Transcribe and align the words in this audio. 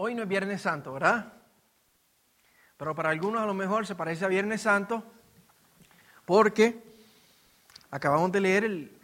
hoy 0.00 0.14
no 0.14 0.22
es 0.22 0.28
Viernes 0.28 0.62
Santo, 0.62 0.94
¿verdad? 0.94 1.34
Pero 2.78 2.94
para 2.94 3.10
algunos 3.10 3.42
a 3.42 3.46
lo 3.46 3.52
mejor 3.52 3.86
se 3.86 3.94
parece 3.94 4.24
a 4.24 4.28
Viernes 4.28 4.62
Santo 4.62 5.04
porque 6.24 6.82
acabamos 7.90 8.32
de 8.32 8.40
leer 8.40 8.64
el, 8.64 8.98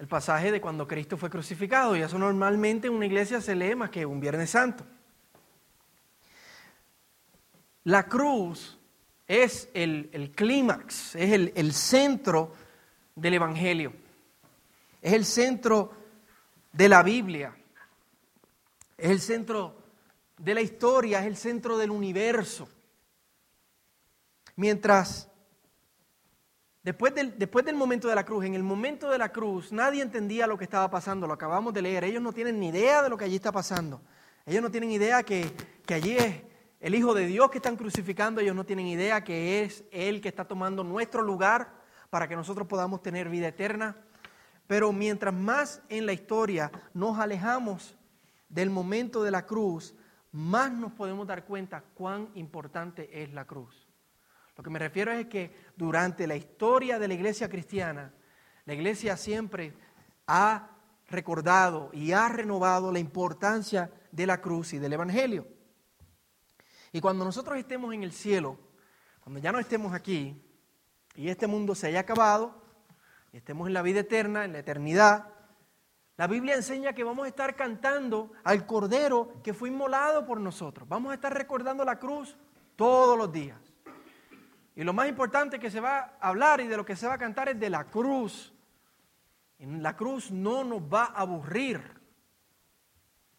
el 0.00 0.08
pasaje 0.08 0.50
de 0.50 0.60
cuando 0.60 0.88
Cristo 0.88 1.16
fue 1.16 1.30
crucificado 1.30 1.96
y 1.96 2.02
eso 2.02 2.18
normalmente 2.18 2.88
en 2.88 2.94
una 2.94 3.06
iglesia 3.06 3.40
se 3.40 3.54
lee 3.54 3.76
más 3.76 3.90
que 3.90 4.04
un 4.04 4.18
Viernes 4.18 4.50
Santo. 4.50 4.84
La 7.84 8.08
cruz 8.08 8.76
es 9.28 9.68
el, 9.72 10.32
clímax, 10.34 11.14
es 11.14 11.32
el, 11.32 11.52
el 11.54 11.72
centro 11.72 12.52
del 13.14 13.34
Evangelio, 13.34 13.92
es 15.00 15.12
el 15.12 15.24
centro 15.24 15.94
de 16.72 16.88
la 16.88 17.04
Biblia, 17.04 17.54
es 18.96 19.10
el 19.10 19.20
centro 19.20 19.76
de 20.38 20.54
la 20.54 20.60
historia, 20.60 21.20
es 21.20 21.26
el 21.26 21.36
centro 21.36 21.78
del 21.78 21.90
universo. 21.90 22.68
Mientras, 24.56 25.30
después 26.82 27.14
del, 27.14 27.38
después 27.38 27.64
del 27.64 27.76
momento 27.76 28.08
de 28.08 28.14
la 28.14 28.24
cruz, 28.24 28.44
en 28.44 28.54
el 28.54 28.62
momento 28.62 29.10
de 29.10 29.18
la 29.18 29.30
cruz, 29.30 29.72
nadie 29.72 30.02
entendía 30.02 30.46
lo 30.46 30.56
que 30.56 30.64
estaba 30.64 30.90
pasando, 30.90 31.26
lo 31.26 31.34
acabamos 31.34 31.74
de 31.74 31.82
leer, 31.82 32.04
ellos 32.04 32.22
no 32.22 32.32
tienen 32.32 32.58
ni 32.58 32.68
idea 32.68 33.02
de 33.02 33.10
lo 33.10 33.16
que 33.16 33.24
allí 33.24 33.36
está 33.36 33.52
pasando, 33.52 34.00
ellos 34.46 34.62
no 34.62 34.70
tienen 34.70 34.90
idea 34.90 35.22
que, 35.22 35.50
que 35.84 35.94
allí 35.94 36.16
es 36.16 36.42
el 36.80 36.94
Hijo 36.94 37.14
de 37.14 37.26
Dios 37.26 37.50
que 37.50 37.58
están 37.58 37.76
crucificando, 37.76 38.40
ellos 38.40 38.54
no 38.54 38.64
tienen 38.64 38.86
idea 38.86 39.24
que 39.24 39.62
es 39.62 39.84
Él 39.90 40.20
que 40.20 40.28
está 40.28 40.44
tomando 40.46 40.84
nuestro 40.84 41.22
lugar 41.22 41.74
para 42.10 42.28
que 42.28 42.36
nosotros 42.36 42.66
podamos 42.66 43.02
tener 43.02 43.28
vida 43.28 43.48
eterna. 43.48 43.96
Pero 44.66 44.92
mientras 44.92 45.34
más 45.34 45.82
en 45.88 46.06
la 46.06 46.12
historia 46.12 46.70
nos 46.92 47.18
alejamos 47.18 47.96
del 48.48 48.70
momento 48.70 49.22
de 49.22 49.30
la 49.30 49.46
cruz, 49.46 49.94
más 50.32 50.72
nos 50.72 50.92
podemos 50.92 51.26
dar 51.26 51.44
cuenta 51.44 51.82
cuán 51.94 52.30
importante 52.34 53.22
es 53.22 53.32
la 53.32 53.46
cruz. 53.46 53.86
Lo 54.56 54.64
que 54.64 54.70
me 54.70 54.78
refiero 54.78 55.12
es 55.12 55.26
que 55.26 55.54
durante 55.76 56.26
la 56.26 56.36
historia 56.36 56.98
de 56.98 57.08
la 57.08 57.14
iglesia 57.14 57.48
cristiana, 57.48 58.12
la 58.64 58.74
iglesia 58.74 59.16
siempre 59.16 59.74
ha 60.26 60.70
recordado 61.08 61.90
y 61.92 62.12
ha 62.12 62.28
renovado 62.28 62.90
la 62.90 62.98
importancia 62.98 63.90
de 64.10 64.26
la 64.26 64.40
cruz 64.40 64.72
y 64.72 64.78
del 64.78 64.94
Evangelio. 64.94 65.46
Y 66.92 67.00
cuando 67.00 67.24
nosotros 67.24 67.58
estemos 67.58 67.92
en 67.94 68.02
el 68.02 68.12
cielo, 68.12 68.58
cuando 69.20 69.40
ya 69.40 69.52
no 69.52 69.58
estemos 69.58 69.92
aquí 69.92 70.42
y 71.14 71.28
este 71.28 71.46
mundo 71.46 71.74
se 71.74 71.88
haya 71.88 72.00
acabado, 72.00 72.62
y 73.32 73.36
estemos 73.36 73.66
en 73.66 73.74
la 73.74 73.82
vida 73.82 74.00
eterna, 74.00 74.44
en 74.44 74.52
la 74.52 74.60
eternidad, 74.60 75.35
la 76.16 76.26
Biblia 76.26 76.54
enseña 76.54 76.94
que 76.94 77.04
vamos 77.04 77.26
a 77.26 77.28
estar 77.28 77.54
cantando 77.56 78.32
al 78.42 78.64
Cordero 78.66 79.34
que 79.42 79.52
fue 79.52 79.68
inmolado 79.68 80.24
por 80.24 80.40
nosotros. 80.40 80.88
Vamos 80.88 81.12
a 81.12 81.14
estar 81.14 81.32
recordando 81.32 81.84
la 81.84 81.98
cruz 81.98 82.36
todos 82.74 83.18
los 83.18 83.30
días. 83.30 83.60
Y 84.74 84.84
lo 84.84 84.92
más 84.92 85.08
importante 85.08 85.58
que 85.58 85.70
se 85.70 85.80
va 85.80 86.16
a 86.20 86.28
hablar 86.28 86.60
y 86.60 86.66
de 86.66 86.76
lo 86.76 86.86
que 86.86 86.96
se 86.96 87.06
va 87.06 87.14
a 87.14 87.18
cantar 87.18 87.50
es 87.50 87.60
de 87.60 87.68
la 87.68 87.84
cruz. 87.84 88.54
La 89.58 89.96
cruz 89.96 90.30
no 90.30 90.64
nos 90.64 90.82
va 90.82 91.04
a 91.04 91.20
aburrir. 91.20 91.82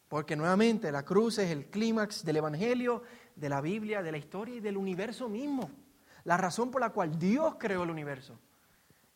Porque 0.07 0.35
nuevamente 0.35 0.91
la 0.91 1.03
cruz 1.03 1.39
es 1.39 1.49
el 1.51 1.67
clímax 1.67 2.23
del 2.23 2.37
Evangelio, 2.37 3.03
de 3.35 3.49
la 3.49 3.59
Biblia, 3.59 4.01
de 4.01 4.11
la 4.11 4.17
historia 4.17 4.55
y 4.55 4.59
del 4.59 4.77
universo 4.77 5.27
mismo. 5.27 5.69
La 6.23 6.37
razón 6.37 6.69
por 6.69 6.81
la 6.81 6.91
cual 6.91 7.17
Dios 7.17 7.55
creó 7.59 7.83
el 7.83 7.89
universo. 7.89 8.37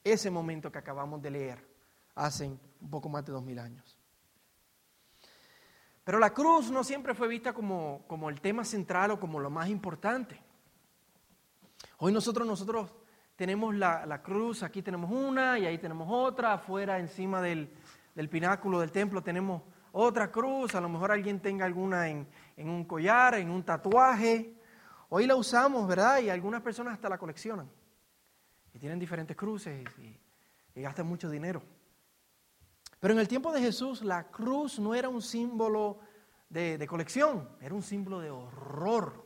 Ese 0.04 0.32
momento 0.32 0.72
que 0.72 0.80
acabamos 0.80 1.22
de 1.22 1.32
leer 1.32 1.68
hace 2.16 2.52
un 2.82 2.90
poco 2.90 3.10
más 3.10 3.26
de 3.26 3.32
dos 3.32 3.44
mil 3.44 3.60
años. 3.60 3.98
Pero 6.04 6.20
la 6.20 6.34
cruz 6.34 6.72
no 6.72 6.84
siempre 6.84 7.14
fue 7.14 7.28
vista 7.28 7.54
como, 7.54 8.04
como 8.08 8.30
el 8.30 8.42
tema 8.42 8.66
central 8.66 9.12
o 9.12 9.20
como 9.20 9.40
lo 9.40 9.50
más 9.50 9.70
importante. 9.70 10.42
Hoy 11.98 12.12
nosotros, 12.12 12.48
nosotros 12.48 12.92
tenemos 13.36 13.76
la, 13.76 14.06
la, 14.06 14.22
cruz, 14.22 14.64
aquí 14.64 14.82
tenemos 14.82 15.12
una 15.12 15.60
y 15.60 15.66
ahí 15.66 15.78
tenemos 15.78 16.08
otra, 16.10 16.54
afuera 16.54 17.00
encima 17.00 17.42
del, 17.42 17.72
del, 18.16 18.30
pináculo 18.30 18.80
del 18.80 18.92
templo 18.92 19.22
tenemos 19.22 19.62
otra 19.92 20.32
cruz, 20.32 20.74
a 20.76 20.82
lo 20.82 20.90
mejor 20.90 21.12
alguien 21.12 21.40
tenga 21.40 21.66
alguna 21.66 22.08
en, 22.10 22.28
en 22.58 22.70
un 22.70 22.86
collar, 22.86 23.36
en 23.36 23.50
un 23.50 23.64
tatuaje. 23.64 24.56
Hoy 25.10 25.28
la 25.28 25.36
usamos, 25.36 25.88
¿verdad? 25.88 26.20
Y 26.20 26.30
algunas 26.30 26.62
personas 26.62 26.94
hasta 26.94 27.10
la 27.10 27.18
coleccionan. 27.18 27.70
Y 28.74 28.80
tienen 28.80 28.98
diferentes 28.98 29.36
cruces 29.36 29.86
y, 30.00 30.20
y 30.74 30.82
gastan 30.82 31.08
mucho 31.08 31.30
dinero. 31.30 31.62
Pero 33.02 33.16
en 33.16 33.20
el 33.20 33.28
tiempo 33.28 33.52
de 33.52 33.60
Jesús 33.60 34.04
la 34.04 34.30
cruz 34.30 34.78
no 34.78 34.94
era 34.94 35.10
un 35.10 35.24
símbolo 35.24 35.98
de, 36.50 36.86
colección, 36.88 37.50
era 37.60 37.74
un 37.74 37.82
símbolo 37.82 38.20
de 38.20 38.30
horror. 38.30 39.26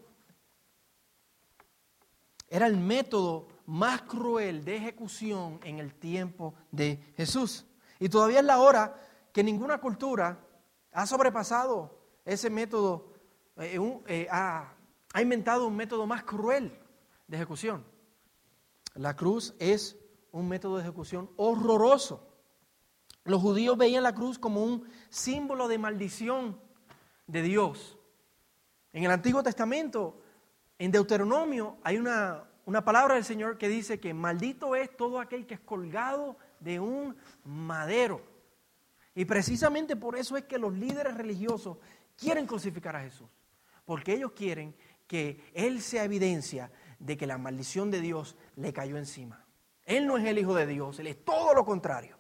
Era 2.48 2.68
el 2.68 2.78
método 2.78 3.50
más 3.66 4.04
cruel 4.04 4.64
de 4.64 4.78
ejecución 4.78 5.60
en 5.62 5.80
el 5.80 5.94
tiempo 5.94 6.54
de 6.72 7.14
Jesús. 7.18 7.66
Y 8.00 8.08
todavía 8.08 8.40
es 8.40 8.46
la 8.46 8.62
hora 8.62 8.96
que 9.34 9.44
ninguna 9.44 9.82
cultura 9.82 10.40
ha 10.94 11.06
sobrepasado 11.06 12.00
ese 12.24 12.50
método, 12.50 13.12
eh, 13.58 13.78
eh, 14.08 14.28
ha, 14.32 14.74
ha 15.12 15.22
inventado 15.22 15.68
un 15.68 15.76
método 15.76 16.08
más 16.08 16.24
cruel 16.24 16.80
de 17.28 17.36
ejecución. 17.36 17.86
La 18.94 19.18
cruz 19.18 19.54
es 19.60 19.98
un 20.32 20.48
método 20.48 20.78
de 20.78 20.84
ejecución 20.84 21.30
horroroso. 21.36 22.35
Los 23.26 23.42
judíos 23.42 23.76
veían 23.76 24.04
la 24.04 24.14
cruz 24.14 24.38
como 24.38 24.64
un 24.64 24.88
símbolo 25.10 25.68
de 25.68 25.80
maldición 25.80 26.60
de 27.26 27.42
Dios. 27.42 27.98
En 28.94 29.04
el 29.04 29.10
Antiguo 29.10 29.42
Testamento, 29.42 30.22
en 30.78 30.92
Deuteronomio, 30.92 31.78
hay 31.84 31.98
una, 31.98 32.44
una 32.66 32.86
palabra 32.86 33.16
del 33.16 33.26
Señor 33.26 33.58
que 33.58 33.68
dice 33.68 34.00
que 34.00 34.14
maldito 34.14 34.76
es 34.76 34.96
todo 34.96 35.20
aquel 35.20 35.48
que 35.48 35.56
es 35.56 35.60
colgado 35.60 36.38
de 36.60 36.80
un 36.80 37.18
madero. 37.44 38.22
Y 39.16 39.26
precisamente 39.26 39.96
por 39.96 40.16
eso 40.16 40.38
es 40.38 40.44
que 40.44 40.60
los 40.60 40.74
líderes 40.74 41.18
religiosos 41.18 41.78
quieren 42.16 42.46
crucificar 42.46 42.96
a 42.96 43.02
Jesús. 43.02 43.28
Porque 43.86 44.14
ellos 44.14 44.34
quieren 44.34 44.76
que 45.08 45.44
Él 45.56 45.82
sea 45.82 46.04
evidencia 46.04 46.72
de 47.00 47.18
que 47.18 47.26
la 47.26 47.40
maldición 47.40 47.90
de 47.90 48.02
Dios 48.02 48.36
le 48.56 48.72
cayó 48.72 48.98
encima. 48.98 49.44
Él 49.84 50.06
no 50.06 50.18
es 50.18 50.26
el 50.26 50.38
Hijo 50.38 50.54
de 50.54 50.68
Dios, 50.68 51.00
Él 51.00 51.08
es 51.08 51.26
todo 51.26 51.56
lo 51.56 51.66
contrario 51.66 52.15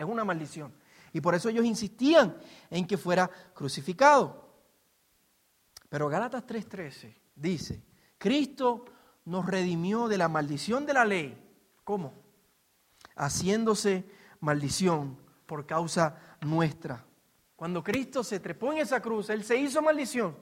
es 0.00 0.06
una 0.06 0.24
maldición. 0.24 0.72
Y 1.12 1.20
por 1.20 1.34
eso 1.34 1.48
ellos 1.48 1.64
insistían 1.64 2.36
en 2.70 2.86
que 2.86 2.98
fuera 2.98 3.30
crucificado. 3.54 4.46
Pero 5.88 6.08
Gálatas 6.08 6.46
3:13 6.46 7.14
dice, 7.34 7.82
Cristo 8.18 8.84
nos 9.24 9.46
redimió 9.46 10.08
de 10.08 10.18
la 10.18 10.28
maldición 10.28 10.86
de 10.86 10.94
la 10.94 11.04
ley. 11.04 11.42
¿Cómo? 11.84 12.14
Haciéndose 13.16 14.04
maldición 14.40 15.18
por 15.46 15.66
causa 15.66 16.18
nuestra. 16.40 17.04
Cuando 17.54 17.82
Cristo 17.82 18.22
se 18.22 18.40
trepó 18.40 18.72
en 18.72 18.78
esa 18.78 19.00
cruz, 19.00 19.30
Él 19.30 19.42
se 19.42 19.56
hizo 19.56 19.80
maldición 19.80 20.36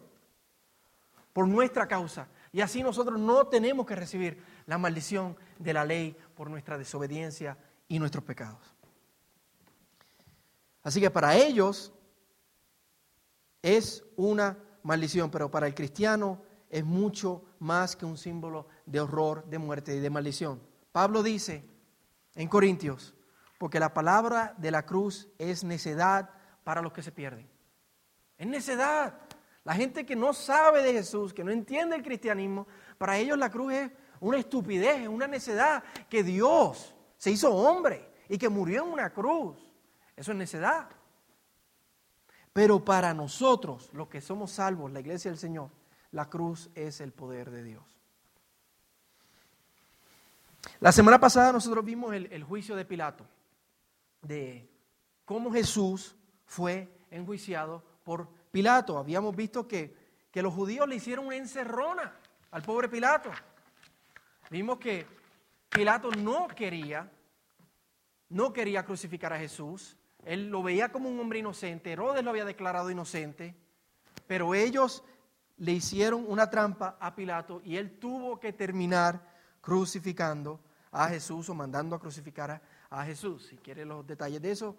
por 1.33 1.47
nuestra 1.47 1.87
causa. 1.87 2.29
Y 2.53 2.61
así 2.61 2.83
nosotros 2.83 3.21
no 3.21 3.47
tenemos 3.47 3.87
que 3.87 3.97
recibir 3.97 4.43
la 4.67 4.79
maldición 4.79 5.37
de 5.59 5.73
la 5.73 5.85
ley 5.85 6.17
por 6.35 6.51
nuestra 6.51 6.79
desobediencia 6.79 7.59
y 7.89 7.99
nuestros 7.99 8.25
pecados. 8.25 8.75
Así 10.85 11.01
que 11.01 11.11
para 11.11 11.35
ellos 11.35 11.93
es 13.63 14.05
una 14.17 14.57
maldición, 14.83 15.31
pero 15.31 15.51
para 15.51 15.67
el 15.67 15.75
cristiano 15.75 16.41
es 16.69 16.85
mucho 16.85 17.43
más 17.59 17.97
que 17.97 18.05
un 18.05 18.19
símbolo 18.19 18.69
de 18.85 19.01
horror, 19.01 19.45
de 19.47 19.59
muerte 19.59 19.97
y 19.97 20.01
de 20.01 20.11
maldición. 20.11 20.61
Pablo 20.93 21.23
dice 21.23 21.65
en 22.35 22.49
Corintios, 22.49 23.15
porque 23.59 23.81
la 23.81 23.95
palabra 23.95 24.55
de 24.59 24.71
la 24.71 24.85
cruz 24.85 25.29
es 25.39 25.65
necedad 25.65 26.31
para 26.63 26.83
los 26.83 26.93
que 26.93 27.03
se 27.03 27.13
pierden. 27.13 27.49
Es 28.37 28.47
necedad. 28.47 29.19
La 29.65 29.75
gente 29.75 30.05
que 30.05 30.15
no 30.15 30.35
sabe 30.35 30.83
de 30.83 30.93
Jesús, 30.93 31.33
que 31.33 31.43
no 31.43 31.51
entiende 31.51 31.97
el 31.97 32.03
cristianismo, 32.03 32.67
para 32.99 33.17
ellos 33.17 33.39
la 33.39 33.51
cruz 33.51 33.73
es 33.73 33.91
una 34.21 34.37
estupidez, 34.37 35.01
es 35.01 35.09
una 35.09 35.27
necedad, 35.27 35.83
que 36.11 36.23
Dios 36.23 36.95
se 37.17 37.31
hizo 37.31 37.55
hombre 37.55 38.11
y 38.29 38.37
que 38.37 38.51
murió 38.51 38.85
en 38.85 38.93
una 38.93 39.11
cruz. 39.11 39.64
Eso 40.17 40.33
es 40.33 40.39
necedad. 40.39 40.89
Pero 42.53 42.85
para 42.85 43.13
nosotros, 43.15 43.91
los 43.93 44.09
que 44.09 44.21
somos 44.21 44.53
salvos, 44.53 44.93
la 44.93 45.01
iglesia 45.01 45.31
del 45.31 45.39
Señor, 45.39 45.71
la 46.13 46.31
cruz 46.31 46.71
es 46.75 47.01
el 47.01 47.13
poder 47.13 47.51
de 47.51 47.65
Dios. 47.65 47.95
La 50.81 50.93
semana 50.93 51.19
pasada 51.19 51.53
nosotros 51.53 51.85
vimos 51.85 52.15
el, 52.15 52.45
juicio 52.45 52.77
de 52.77 52.85
Pilato, 52.85 53.27
de 54.23 54.69
cómo 55.25 55.53
Jesús 55.53 56.15
fue 56.47 56.89
enjuiciado 57.11 57.83
por 58.05 58.29
Pilato. 58.51 58.99
Habíamos 58.99 59.35
visto 59.35 59.67
que, 59.67 60.05
los 60.35 60.53
judíos 60.53 60.89
le 60.89 60.97
hicieron 60.97 61.27
una 61.27 61.37
encerrona 61.37 62.17
al 62.51 62.63
pobre 62.63 62.89
Pilato. 62.89 63.31
Vimos 64.51 64.79
que 64.79 65.07
Pilato 65.69 66.11
no 66.11 66.49
quería, 66.49 67.11
no 68.29 68.53
quería 68.53 68.85
crucificar 68.85 69.33
a 69.33 69.39
Jesús. 69.39 69.97
Él 70.25 70.49
lo 70.49 70.63
veía 70.63 70.91
como 70.91 71.09
un 71.09 71.21
hombre 71.21 71.41
inocente, 71.41 71.93
Herodes 71.93 72.25
lo 72.25 72.31
había 72.31 72.45
declarado 72.45 72.91
inocente, 72.91 73.55
pero 74.27 74.55
ellos 74.55 75.05
le 75.57 75.73
hicieron 75.73 76.25
una 76.27 76.51
trampa 76.51 76.97
a 76.99 77.15
Pilato 77.15 77.61
y 77.65 77.77
él 77.77 77.99
tuvo 77.99 78.41
que 78.41 78.53
terminar 78.53 79.21
crucificando 79.61 80.61
a 80.91 81.09
Jesús 81.09 81.49
o 81.49 81.55
mandando 81.55 81.97
a 81.97 82.01
crucificar 82.01 82.63
a, 82.91 83.05
Jesús. 83.05 83.47
Si 83.47 83.57
quiere 83.57 83.85
los 83.85 84.07
detalles 84.07 84.41
de 84.41 84.53
eso, 84.53 84.77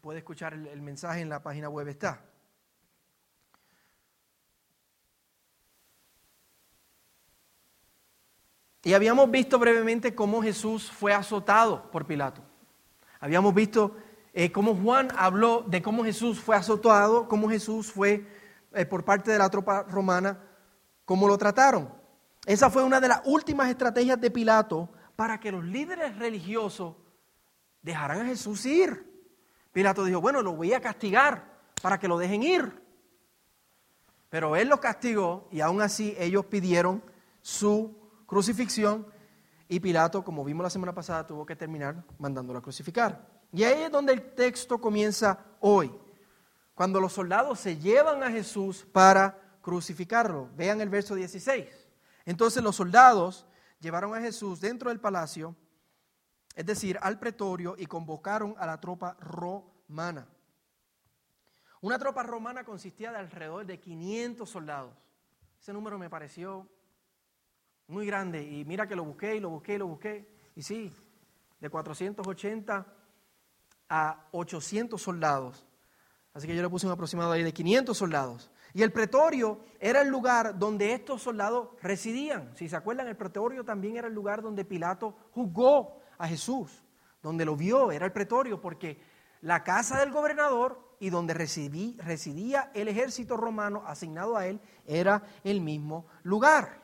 puede 0.00 0.18
escuchar 0.18 0.52
el 0.52 0.82
mensaje 0.82 1.20
en 1.20 1.30
la 1.30 1.42
página 1.42 1.68
web 1.68 1.88
está. 1.88 2.22
Y 8.82 8.94
habíamos 8.94 9.30
visto 9.30 9.58
brevemente 9.58 10.14
cómo 10.14 10.42
Jesús 10.42 10.90
fue 10.90 11.12
azotado 11.12 11.90
por 11.90 12.06
Pilato. 12.06 12.42
Habíamos 13.20 13.54
visto 13.54 13.96
eh, 14.32 14.52
cómo 14.52 14.76
Juan 14.76 15.08
habló 15.16 15.64
de 15.66 15.82
cómo 15.82 16.04
Jesús 16.04 16.40
fue 16.40 16.56
azotado, 16.56 17.28
cómo 17.28 17.48
Jesús 17.48 17.90
fue 17.90 18.26
eh, 18.72 18.86
por 18.86 19.04
parte 19.04 19.30
de 19.30 19.38
la 19.38 19.50
tropa 19.50 19.82
romana, 19.82 20.38
cómo 21.04 21.26
lo 21.26 21.36
trataron. 21.36 21.92
Esa 22.46 22.70
fue 22.70 22.82
una 22.84 23.00
de 23.00 23.08
las 23.08 23.22
últimas 23.24 23.68
estrategias 23.68 24.20
de 24.20 24.30
Pilato 24.30 24.88
para 25.16 25.40
que 25.40 25.52
los 25.52 25.64
líderes 25.64 26.16
religiosos 26.16 26.96
dejaran 27.82 28.20
a 28.20 28.26
Jesús 28.26 28.64
ir. 28.64 29.06
Pilato 29.72 30.04
dijo, 30.04 30.20
bueno, 30.20 30.42
lo 30.42 30.52
voy 30.52 30.72
a 30.72 30.80
castigar 30.80 31.44
para 31.82 31.98
que 31.98 32.08
lo 32.08 32.18
dejen 32.18 32.42
ir. 32.42 32.82
Pero 34.28 34.54
él 34.56 34.68
los 34.68 34.80
castigó 34.80 35.48
y 35.50 35.60
aún 35.60 35.82
así 35.82 36.14
ellos 36.18 36.46
pidieron 36.46 37.02
su 37.42 37.98
crucifixión 38.26 39.06
y 39.68 39.80
Pilato, 39.80 40.24
como 40.24 40.44
vimos 40.44 40.64
la 40.64 40.70
semana 40.70 40.94
pasada, 40.94 41.26
tuvo 41.26 41.44
que 41.46 41.56
terminar 41.56 42.04
mandándolo 42.18 42.58
a 42.58 42.62
crucificar. 42.62 43.39
Y 43.52 43.64
ahí 43.64 43.82
es 43.82 43.90
donde 43.90 44.12
el 44.12 44.34
texto 44.34 44.80
comienza 44.80 45.44
hoy, 45.60 45.92
cuando 46.74 47.00
los 47.00 47.12
soldados 47.12 47.58
se 47.58 47.76
llevan 47.76 48.22
a 48.22 48.30
Jesús 48.30 48.86
para 48.92 49.58
crucificarlo. 49.60 50.48
Vean 50.56 50.80
el 50.80 50.88
verso 50.88 51.14
16. 51.14 51.66
Entonces 52.24 52.62
los 52.62 52.76
soldados 52.76 53.46
llevaron 53.80 54.14
a 54.14 54.20
Jesús 54.20 54.60
dentro 54.60 54.90
del 54.90 55.00
palacio, 55.00 55.56
es 56.54 56.64
decir, 56.64 56.98
al 57.02 57.18
pretorio, 57.18 57.74
y 57.76 57.86
convocaron 57.86 58.54
a 58.58 58.66
la 58.66 58.80
tropa 58.80 59.16
romana. 59.20 60.28
Una 61.80 61.98
tropa 61.98 62.22
romana 62.22 62.64
consistía 62.64 63.10
de 63.10 63.18
alrededor 63.18 63.66
de 63.66 63.80
500 63.80 64.48
soldados. 64.48 64.92
Ese 65.60 65.72
número 65.72 65.98
me 65.98 66.10
pareció 66.10 66.68
muy 67.86 68.06
grande. 68.06 68.42
Y 68.42 68.64
mira 68.64 68.86
que 68.86 68.96
lo 68.96 69.04
busqué 69.04 69.36
y 69.36 69.40
lo 69.40 69.50
busqué 69.50 69.74
y 69.74 69.78
lo 69.78 69.86
busqué. 69.86 70.28
Y 70.54 70.62
sí, 70.62 70.92
de 71.58 71.70
480 71.70 72.99
a 73.90 74.28
800 74.30 75.02
soldados. 75.02 75.66
Así 76.32 76.46
que 76.46 76.54
yo 76.54 76.62
le 76.62 76.70
puse 76.70 76.86
un 76.86 76.92
aproximado 76.92 77.32
ahí 77.32 77.42
de 77.42 77.52
500 77.52 77.98
soldados. 77.98 78.50
Y 78.72 78.82
el 78.82 78.92
pretorio 78.92 79.60
era 79.80 80.00
el 80.00 80.08
lugar 80.08 80.56
donde 80.56 80.92
estos 80.92 81.22
soldados 81.22 81.70
residían. 81.82 82.56
Si 82.56 82.68
se 82.68 82.76
acuerdan, 82.76 83.08
el 83.08 83.16
pretorio 83.16 83.64
también 83.64 83.96
era 83.96 84.06
el 84.06 84.14
lugar 84.14 84.40
donde 84.40 84.64
Pilato 84.64 85.16
juzgó 85.32 86.00
a 86.16 86.28
Jesús, 86.28 86.70
donde 87.20 87.44
lo 87.44 87.56
vio, 87.56 87.90
era 87.90 88.06
el 88.06 88.12
pretorio, 88.12 88.60
porque 88.60 89.02
la 89.40 89.64
casa 89.64 89.98
del 89.98 90.12
gobernador 90.12 90.96
y 91.00 91.10
donde 91.10 91.34
residía 91.34 92.70
el 92.74 92.86
ejército 92.86 93.36
romano 93.36 93.82
asignado 93.86 94.36
a 94.36 94.46
él 94.46 94.60
era 94.86 95.24
el 95.42 95.60
mismo 95.60 96.06
lugar. 96.22 96.80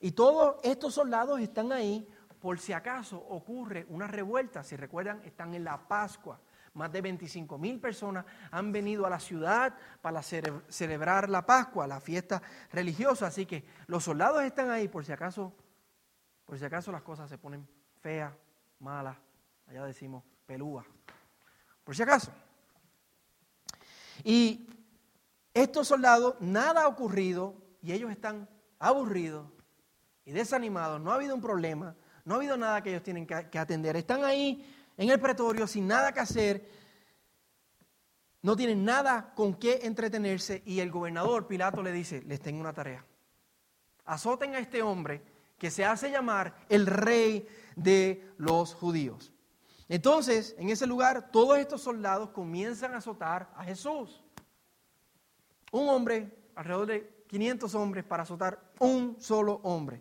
Y 0.00 0.12
todos 0.12 0.56
estos 0.64 0.94
soldados 0.94 1.40
están 1.40 1.72
ahí 1.72 2.06
por 2.40 2.58
si 2.58 2.72
acaso 2.72 3.18
ocurre 3.18 3.86
una 3.88 4.06
revuelta. 4.06 4.62
Si 4.64 4.76
recuerdan, 4.76 5.22
están 5.24 5.54
en 5.54 5.64
la 5.64 5.88
Pascua. 5.88 6.40
Más 6.74 6.90
de 6.92 7.00
25 7.00 7.58
mil 7.58 7.80
personas 7.80 8.24
han 8.50 8.70
venido 8.72 9.04
a 9.04 9.10
la 9.10 9.18
ciudad 9.18 9.74
para 10.00 10.22
celebrar 10.22 11.28
la 11.28 11.44
Pascua, 11.44 11.86
la 11.86 12.00
fiesta 12.00 12.40
religiosa. 12.72 13.26
Así 13.26 13.44
que 13.44 13.64
los 13.86 14.04
soldados 14.04 14.42
están 14.42 14.70
ahí 14.70 14.88
por 14.88 15.04
si 15.04 15.12
acaso, 15.12 15.52
por 16.44 16.58
si 16.58 16.64
acaso 16.64 16.92
las 16.92 17.02
cosas 17.02 17.28
se 17.28 17.38
ponen 17.38 17.68
feas, 18.00 18.32
malas, 18.78 19.16
allá 19.66 19.84
decimos 19.84 20.24
pelúas. 20.46 20.86
Por 21.84 21.94
si 21.94 22.02
acaso. 22.02 22.32
Y 24.22 24.68
estos 25.52 25.88
soldados, 25.88 26.36
nada 26.40 26.84
ha 26.84 26.88
ocurrido 26.88 27.54
y 27.82 27.92
ellos 27.92 28.10
están 28.10 28.48
aburridos 28.78 29.46
y 30.24 30.32
desanimados, 30.32 31.00
no 31.00 31.10
ha 31.10 31.16
habido 31.16 31.34
un 31.34 31.40
problema, 31.40 31.96
no 32.30 32.36
ha 32.36 32.38
habido 32.38 32.56
nada 32.56 32.80
que 32.80 32.90
ellos 32.90 33.02
tienen 33.02 33.26
que, 33.26 33.58
atender. 33.58 33.96
Están 33.96 34.22
ahí 34.22 34.64
en 34.96 35.10
el 35.10 35.18
pretorio 35.18 35.66
sin 35.66 35.88
nada 35.88 36.12
que 36.12 36.20
hacer, 36.20 36.70
no 38.42 38.54
tienen 38.54 38.84
nada 38.84 39.32
con 39.34 39.54
qué 39.54 39.80
entretenerse 39.82 40.62
y 40.64 40.78
el 40.78 40.92
gobernador 40.92 41.48
Pilato 41.48 41.82
le 41.82 41.90
dice, 41.90 42.22
les 42.22 42.38
tengo 42.38 42.60
una 42.60 42.72
tarea. 42.72 43.04
Azoten 44.04 44.54
a 44.54 44.60
este 44.60 44.80
hombre 44.80 45.24
que 45.58 45.72
se 45.72 45.84
hace 45.84 46.08
llamar 46.08 46.54
el 46.68 46.86
rey 46.86 47.48
de 47.74 48.32
los 48.38 48.74
judíos. 48.74 49.32
Entonces, 49.88 50.54
en 50.56 50.70
ese 50.70 50.86
lugar, 50.86 51.32
todos 51.32 51.58
estos 51.58 51.82
soldados 51.82 52.30
comienzan 52.30 52.94
a 52.94 52.98
azotar 52.98 53.50
a 53.56 53.64
Jesús. 53.64 54.22
Un 55.72 55.88
hombre, 55.88 56.32
alrededor 56.54 56.86
de 56.86 57.24
500 57.26 57.74
hombres 57.74 58.04
para 58.04 58.22
azotar 58.22 58.70
un 58.78 59.16
solo 59.18 59.54
hombre. 59.64 60.00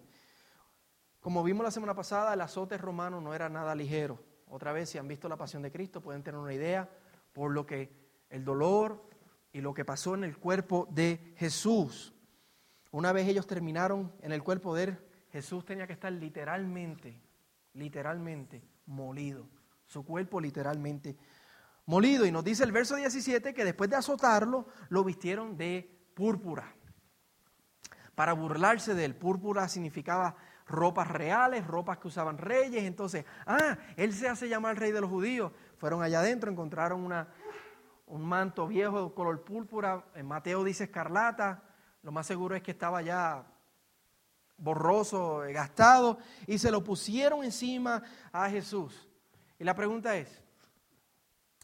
Como 1.19 1.43
vimos 1.43 1.63
la 1.63 1.71
semana 1.71 1.93
pasada, 1.93 2.33
el 2.33 2.41
azote 2.41 2.77
romano 2.77 3.19
no 3.19 3.33
era 3.33 3.49
nada 3.49 3.75
ligero. 3.75 4.19
Otra 4.47 4.71
vez, 4.71 4.89
si 4.89 4.97
han 4.97 5.07
visto 5.07 5.27
la 5.27 5.37
pasión 5.37 5.61
de 5.61 5.71
Cristo, 5.71 6.01
pueden 6.01 6.23
tener 6.23 6.39
una 6.39 6.53
idea 6.53 6.89
por 7.33 7.51
lo 7.51 7.65
que 7.65 7.91
el 8.29 8.45
dolor 8.45 9.09
y 9.51 9.61
lo 9.61 9.73
que 9.73 9.85
pasó 9.85 10.15
en 10.15 10.23
el 10.23 10.37
cuerpo 10.37 10.87
de 10.91 11.33
Jesús. 11.37 12.13
Una 12.91 13.11
vez 13.11 13.27
ellos 13.27 13.47
terminaron 13.47 14.11
en 14.21 14.31
el 14.31 14.43
cuerpo 14.43 14.75
de 14.75 14.83
él, 14.83 14.99
Jesús 15.31 15.65
tenía 15.65 15.85
que 15.85 15.93
estar 15.93 16.11
literalmente, 16.11 17.21
literalmente 17.73 18.63
molido. 18.87 19.47
Su 19.85 20.03
cuerpo 20.03 20.39
literalmente 20.39 21.17
molido. 21.85 22.25
Y 22.25 22.31
nos 22.31 22.43
dice 22.43 22.63
el 22.63 22.71
verso 22.71 22.95
17 22.95 23.53
que 23.53 23.65
después 23.65 23.89
de 23.89 23.97
azotarlo, 23.97 24.67
lo 24.89 25.03
vistieron 25.03 25.57
de 25.57 25.99
púrpura. 26.15 26.73
Para 28.15 28.33
burlarse 28.33 28.95
de 28.95 29.05
él, 29.05 29.15
púrpura 29.15 29.67
significaba 29.67 30.35
ropas 30.69 31.09
reales, 31.09 31.67
ropas 31.67 31.97
que 31.97 32.07
usaban 32.07 32.37
reyes. 32.37 32.83
Entonces, 32.83 33.25
ah, 33.45 33.77
él 33.97 34.13
se 34.13 34.29
hace 34.29 34.47
llamar 34.47 34.79
rey 34.79 34.91
de 34.91 35.01
los 35.01 35.09
judíos. 35.09 35.51
Fueron 35.77 36.01
allá 36.01 36.19
adentro, 36.19 36.51
encontraron 36.51 37.01
una, 37.01 37.27
un 38.07 38.23
manto 38.23 38.67
viejo 38.67 39.13
color 39.13 39.43
púrpura. 39.43 40.05
En 40.15 40.27
Mateo 40.27 40.63
dice 40.63 40.85
escarlata. 40.85 41.63
Lo 42.03 42.11
más 42.11 42.27
seguro 42.27 42.55
es 42.55 42.61
que 42.61 42.71
estaba 42.71 43.01
ya 43.01 43.45
borroso, 44.57 45.43
gastado, 45.51 46.17
y 46.45 46.57
se 46.57 46.69
lo 46.71 46.83
pusieron 46.83 47.43
encima 47.43 48.03
a 48.31 48.49
Jesús. 48.49 49.09
Y 49.57 49.63
la 49.63 49.73
pregunta 49.73 50.15
es, 50.17 50.41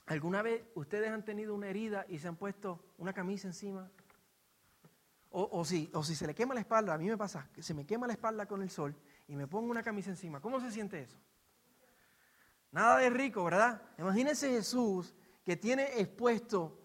¿alguna 0.05 0.41
vez 0.41 0.63
ustedes 0.75 1.11
han 1.11 1.23
tenido 1.23 1.53
una 1.55 1.67
herida 1.67 2.05
y 2.09 2.19
se 2.19 2.27
han 2.27 2.35
puesto 2.35 2.79
una 2.97 3.13
camisa 3.13 3.47
encima 3.47 3.89
o, 5.37 5.65
si, 5.65 5.89
o 5.93 6.01
si 6.01 6.15
se 6.15 6.25
le 6.25 6.33
quema 6.33 6.53
la 6.53 6.61
espalda, 6.61 6.93
a 6.93 6.97
mí 6.97 7.07
me 7.07 7.17
pasa 7.17 7.49
que 7.53 7.61
se 7.61 7.73
me 7.73 7.85
quema 7.85 8.07
la 8.07 8.13
espalda 8.13 8.45
con 8.45 8.61
el 8.61 8.69
sol 8.69 8.95
y 9.27 9.35
me 9.35 9.47
pongo 9.47 9.69
una 9.69 9.83
camisa 9.83 10.09
encima. 10.09 10.39
¿Cómo 10.39 10.61
se 10.61 10.71
siente 10.71 11.01
eso? 11.01 11.17
Nada 12.71 12.99
de 12.99 13.09
rico, 13.09 13.43
¿verdad? 13.43 13.81
Imagínense 13.97 14.49
Jesús 14.49 15.13
que 15.43 15.57
tiene 15.57 15.99
expuesto 15.99 16.79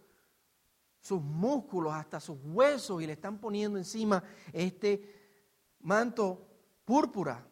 sus 1.01 1.23
músculos 1.23 1.93
hasta 1.93 2.19
sus 2.19 2.39
huesos 2.43 3.01
y 3.01 3.07
le 3.07 3.13
están 3.13 3.39
poniendo 3.39 3.79
encima 3.79 4.23
este 4.53 5.77
manto 5.81 6.49
púrpura. 6.85 7.47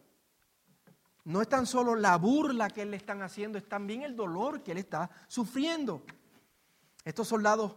No 1.24 1.40
es 1.40 1.48
tan 1.48 1.66
solo 1.66 1.94
la 1.94 2.16
burla 2.16 2.70
que 2.70 2.82
él 2.82 2.90
le 2.90 2.96
están 2.96 3.22
haciendo, 3.22 3.56
es 3.56 3.68
también 3.68 4.02
el 4.02 4.16
dolor 4.16 4.64
que 4.64 4.72
él 4.72 4.78
está 4.78 5.10
sufriendo. 5.28 6.02
Estos 7.04 7.28
soldados 7.28 7.76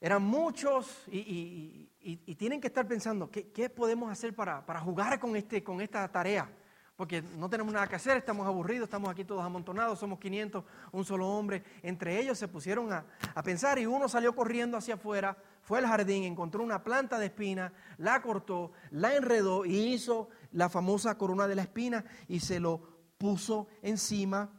eran 0.00 0.22
muchos 0.22 1.04
y, 1.08 1.90
tienen 2.14 2.60
que 2.60 2.68
estar 2.68 2.86
pensando, 2.86 3.28
¿qué, 3.30 3.68
podemos 3.68 4.12
hacer 4.12 4.32
para, 4.34 4.62
jugar 4.80 5.18
con, 5.18 5.34
este, 5.34 5.64
con 5.64 5.80
esta 5.80 6.06
tarea? 6.06 6.48
Porque 6.94 7.20
no 7.20 7.50
tenemos 7.50 7.74
nada 7.74 7.88
que 7.88 7.96
hacer, 7.96 8.16
estamos 8.16 8.46
aburridos, 8.46 8.84
estamos 8.84 9.10
aquí 9.10 9.24
todos 9.24 9.44
amontonados, 9.44 9.98
somos 9.98 10.20
500, 10.20 10.64
un 10.92 11.04
solo 11.04 11.28
hombre. 11.28 11.62
Entre 11.82 12.18
ellos 12.20 12.38
se 12.38 12.48
pusieron 12.48 12.92
a, 12.92 13.04
a 13.34 13.42
pensar 13.42 13.78
y 13.78 13.86
uno 13.86 14.08
salió 14.08 14.34
corriendo 14.34 14.76
hacia 14.76 14.94
afuera, 14.94 15.36
fue 15.62 15.80
al 15.80 15.86
jardín, 15.86 16.22
encontró 16.22 16.62
una 16.62 16.84
planta 16.84 17.18
de 17.18 17.26
espina, 17.26 17.72
la 17.98 18.22
cortó, 18.22 18.70
la 18.92 19.14
enredó 19.14 19.66
y 19.66 19.92
hizo 19.92 20.28
la 20.52 20.68
famosa 20.68 21.18
corona 21.18 21.48
de 21.48 21.56
la 21.56 21.62
espina 21.62 22.04
y 22.28 22.40
se 22.40 22.60
lo 22.60 22.80
puso 23.18 23.66
encima, 23.82 24.50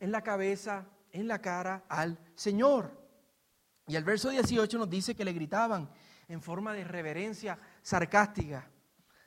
en 0.00 0.12
la 0.12 0.22
cabeza, 0.22 0.86
en 1.12 1.28
la 1.28 1.40
cara 1.40 1.84
al 1.88 2.18
Señor. 2.34 2.96
Y 3.86 3.96
el 3.96 4.04
verso 4.04 4.28
18 4.28 4.78
nos 4.78 4.90
dice 4.90 5.14
que 5.14 5.24
le 5.24 5.32
gritaban 5.32 5.90
en 6.28 6.42
forma 6.42 6.74
de 6.74 6.84
reverencia 6.84 7.58
sarcástica, 7.82 8.70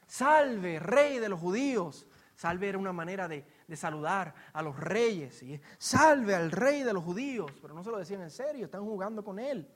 salve, 0.07 0.79
rey 0.79 1.19
de 1.19 1.29
los 1.29 1.39
judíos. 1.39 2.07
Salve 2.35 2.69
era 2.69 2.77
una 2.77 2.93
manera 2.93 3.27
de, 3.27 3.45
saludar 3.75 4.33
a 4.53 4.61
los 4.61 4.79
reyes. 4.79 5.43
Salve 5.77 6.33
al 6.33 6.51
rey 6.51 6.83
de 6.83 6.93
los 6.93 7.03
judíos. 7.03 7.51
Pero 7.61 7.73
no 7.73 7.83
se 7.83 7.91
lo 7.91 7.97
decían 7.97 8.21
en 8.21 8.31
serio, 8.31 8.65
están 8.65 8.83
jugando 8.83 9.23
con 9.23 9.37
él. 9.37 9.69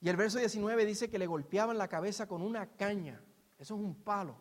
Y 0.00 0.08
el 0.08 0.16
verso 0.16 0.38
19 0.38 0.84
dice 0.86 1.10
que 1.10 1.18
le 1.18 1.26
golpeaban 1.26 1.78
la 1.78 1.88
cabeza 1.88 2.26
con 2.26 2.42
una 2.42 2.66
caña. 2.66 3.20
Eso 3.58 3.74
es 3.74 3.80
un 3.80 3.94
palo. 4.02 4.36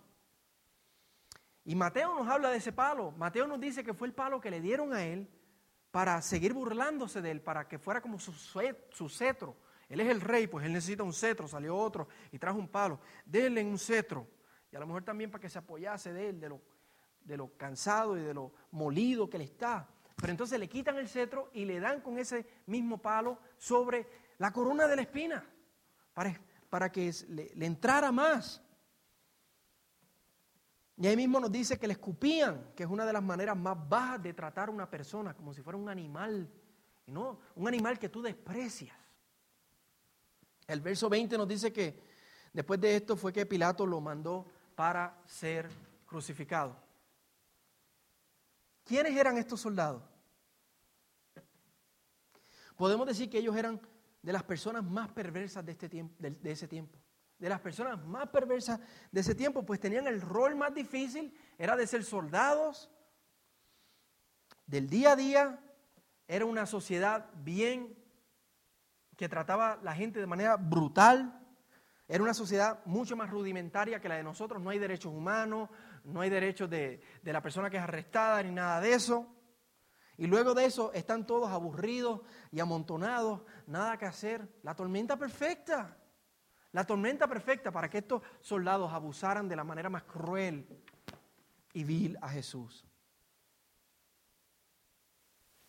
Y 1.64 1.76
Mateo 1.76 2.16
nos 2.16 2.28
habla 2.28 2.50
de 2.50 2.58
ese 2.58 2.72
palo. 2.72 3.12
Mateo 3.12 3.46
nos 3.46 3.60
dice 3.60 3.84
que 3.84 3.94
fue 3.94 4.08
el 4.08 4.14
palo 4.14 4.42
que 4.42 4.50
le 4.50 4.62
dieron 4.62 4.94
a 4.94 5.04
él 5.04 5.30
para 5.92 6.22
seguir 6.22 6.54
burlándose 6.54 7.22
de 7.22 7.32
él, 7.32 7.42
para 7.42 7.68
que 7.68 7.78
fuera 7.78 8.02
como 8.02 8.20
su, 8.20 8.32
su 8.32 9.10
cetro. 9.10 9.56
Él 9.92 10.00
es 10.00 10.08
el 10.08 10.22
rey, 10.22 10.48
pues 10.48 10.66
él 10.66 10.72
necesita 10.72 11.04
un 11.04 11.12
cetro. 11.12 11.50
Salió 11.50 11.76
otro 11.76 12.08
y 12.32 12.40
trajo 12.40 12.58
un 12.58 12.70
palo. 12.70 12.98
Denle 13.26 13.62
un 13.62 13.78
cetro. 13.78 14.26
Y 14.72 14.78
a 14.78 14.80
lo 14.80 14.88
mejor 14.88 15.04
también 15.04 15.30
para 15.30 15.42
que 15.42 15.50
se 15.50 15.60
apoyase 15.60 16.14
de 16.14 16.30
él, 16.30 16.40
de 16.40 16.48
lo, 16.48 16.62
de 17.26 17.36
lo 17.36 17.58
cansado 17.58 18.18
y 18.18 18.22
de 18.22 18.34
lo 18.34 18.54
molido 18.72 19.30
que 19.30 19.38
le 19.38 19.44
está. 19.44 19.90
Pero 20.16 20.32
entonces 20.32 20.58
le 20.58 20.70
quitan 20.70 20.98
el 20.98 21.10
cetro 21.10 21.50
y 21.54 21.66
le 21.66 21.82
dan 21.82 22.00
con 22.00 22.18
ese 22.18 22.46
mismo 22.68 23.02
palo 23.02 23.40
sobre 23.58 24.08
la 24.38 24.54
corona 24.54 24.88
de 24.88 24.96
la 24.96 25.02
espina, 25.02 25.46
para, 26.14 26.40
para 26.70 26.90
que 26.90 27.14
le, 27.28 27.66
entrara 27.66 28.14
más. 28.14 28.62
Y 30.96 31.06
ahí 31.06 31.18
mismo 31.18 31.38
nos 31.40 31.52
dice 31.52 31.78
que 31.78 31.88
le 31.88 31.94
escupían, 31.94 32.72
que 32.78 32.84
es 32.84 32.90
una 32.90 33.06
de 33.06 33.12
las 33.12 33.24
maneras 33.24 33.58
más 33.58 33.78
bajas 33.90 34.24
de 34.24 34.34
tratar 34.34 34.70
a 34.70 34.72
una 34.72 34.90
persona, 34.90 35.34
como 35.34 35.54
si 35.54 35.62
fuera 35.62 35.78
un 35.78 35.90
animal, 35.90 36.50
no 37.08 37.40
un 37.56 37.68
animal 37.68 38.00
que 38.00 38.08
tú 38.08 38.22
desprecias. 38.22 39.01
El 40.72 40.80
verso 40.80 41.10
20 41.10 41.38
nos 41.38 41.48
dice 41.50 41.74
que 41.74 42.00
después 42.54 42.80
de 42.80 42.96
esto 42.96 43.18
fue 43.18 43.34
que 43.34 43.46
Pilato 43.46 43.86
lo 43.86 44.00
mandó 44.00 44.46
para 44.74 45.22
ser 45.26 45.70
crucificado. 46.06 46.78
¿Quiénes 48.86 49.18
eran 49.18 49.38
estos 49.38 49.60
soldados? 49.60 50.02
Podemos 52.78 53.06
decir 53.06 53.30
que 53.30 53.40
ellos 53.40 53.56
eran 53.56 53.82
de 54.22 54.32
las 54.32 54.44
personas 54.44 54.82
más 54.84 55.10
perversas 55.10 55.66
de, 55.66 55.74
este 55.74 56.06
ese 56.46 56.70
tiempo. 56.70 56.98
De 57.38 57.50
las 57.50 57.60
personas 57.60 58.02
más 58.06 58.30
perversas 58.30 58.80
de 59.12 59.20
ese 59.20 59.36
tiempo, 59.36 59.66
pues 59.66 59.80
tenían 59.80 60.08
el 60.08 60.22
rol 60.22 60.56
más 60.56 60.74
difícil, 60.74 61.38
era 61.58 61.76
de 61.76 61.86
ser 61.86 62.06
soldados 62.06 62.90
del 64.66 64.90
día 64.90 65.12
a 65.12 65.16
día. 65.18 65.60
Era 66.30 66.46
una 66.46 66.66
sociedad 66.66 67.30
bien 67.44 68.01
que 69.22 69.30
trataba 69.30 69.74
a 69.74 69.84
la 69.84 69.94
gente 69.94 70.20
de 70.20 70.26
manera 70.26 70.58
brutal. 70.58 71.40
Era 72.08 72.24
una 72.24 72.34
sociedad 72.34 72.84
mucho 72.86 73.16
más 73.16 73.30
rudimentaria 73.30 74.02
que 74.02 74.10
la 74.10 74.16
de 74.16 74.24
nosotros. 74.24 74.60
No 74.60 74.72
hay 74.72 74.80
derechos 74.80 75.14
humanos, 75.14 75.70
no 76.04 76.22
hay 76.22 76.32
derechos 76.32 76.68
de, 76.68 77.00
de 77.22 77.32
la 77.32 77.40
persona 77.40 77.70
que 77.70 77.78
es 77.78 77.84
arrestada 77.84 78.42
ni 78.42 78.50
nada 78.50 78.82
de 78.82 78.94
eso. 78.94 79.32
Y 80.18 80.26
luego 80.26 80.56
de 80.56 80.66
eso 80.66 80.92
están 80.94 81.28
todos 81.28 81.52
aburridos 81.52 82.22
y 82.52 82.62
amontonados, 82.62 83.42
nada 83.68 83.96
que 83.96 84.08
hacer. 84.08 84.50
La 84.64 84.74
tormenta 84.74 85.16
perfecta. 85.18 85.96
La 86.72 86.84
tormenta 86.84 87.28
perfecta 87.28 87.72
para 87.72 87.92
que 87.92 88.00
estos 88.00 88.24
soldados 88.40 88.92
abusaran 88.92 89.48
de 89.48 89.56
la 89.56 89.64
manera 89.64 89.92
más 89.92 90.02
cruel 90.02 90.66
y 91.74 91.84
vil 91.84 92.18
a 92.24 92.30
Jesús. 92.30 92.88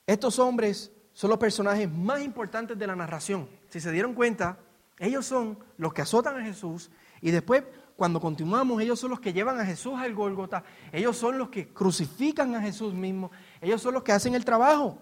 Estos 0.07 0.39
hombres 0.39 0.91
son 1.13 1.31
los 1.31 1.39
personajes 1.39 1.91
más 1.91 2.23
importantes 2.23 2.79
de 2.79 2.87
la 2.87 2.97
narración. 2.97 3.49
Si 3.69 3.81
se 3.81 3.93
dieron 3.93 4.15
cuenta, 4.15 4.59
ellos 4.99 5.27
son 5.27 5.59
los 5.77 5.93
que 5.93 6.03
azotan 6.03 6.37
a 6.39 6.45
Jesús 6.45 6.91
y 7.21 7.31
después 7.31 7.65
cuando 7.97 8.21
continuamos, 8.21 8.81
ellos 8.83 8.99
son 8.99 9.11
los 9.11 9.21
que 9.21 9.33
llevan 9.33 9.61
a 9.61 9.65
Jesús 9.65 9.95
al 9.97 10.15
Gólgota, 10.15 10.65
ellos 10.91 11.17
son 11.17 11.39
los 11.39 11.51
que 11.51 11.69
crucifican 11.69 12.55
a 12.55 12.61
Jesús 12.61 12.95
mismo, 12.95 13.31
ellos 13.61 13.81
son 13.81 13.95
los 13.95 14.03
que 14.03 14.13
hacen 14.13 14.35
el 14.35 14.45
trabajo. 14.45 14.99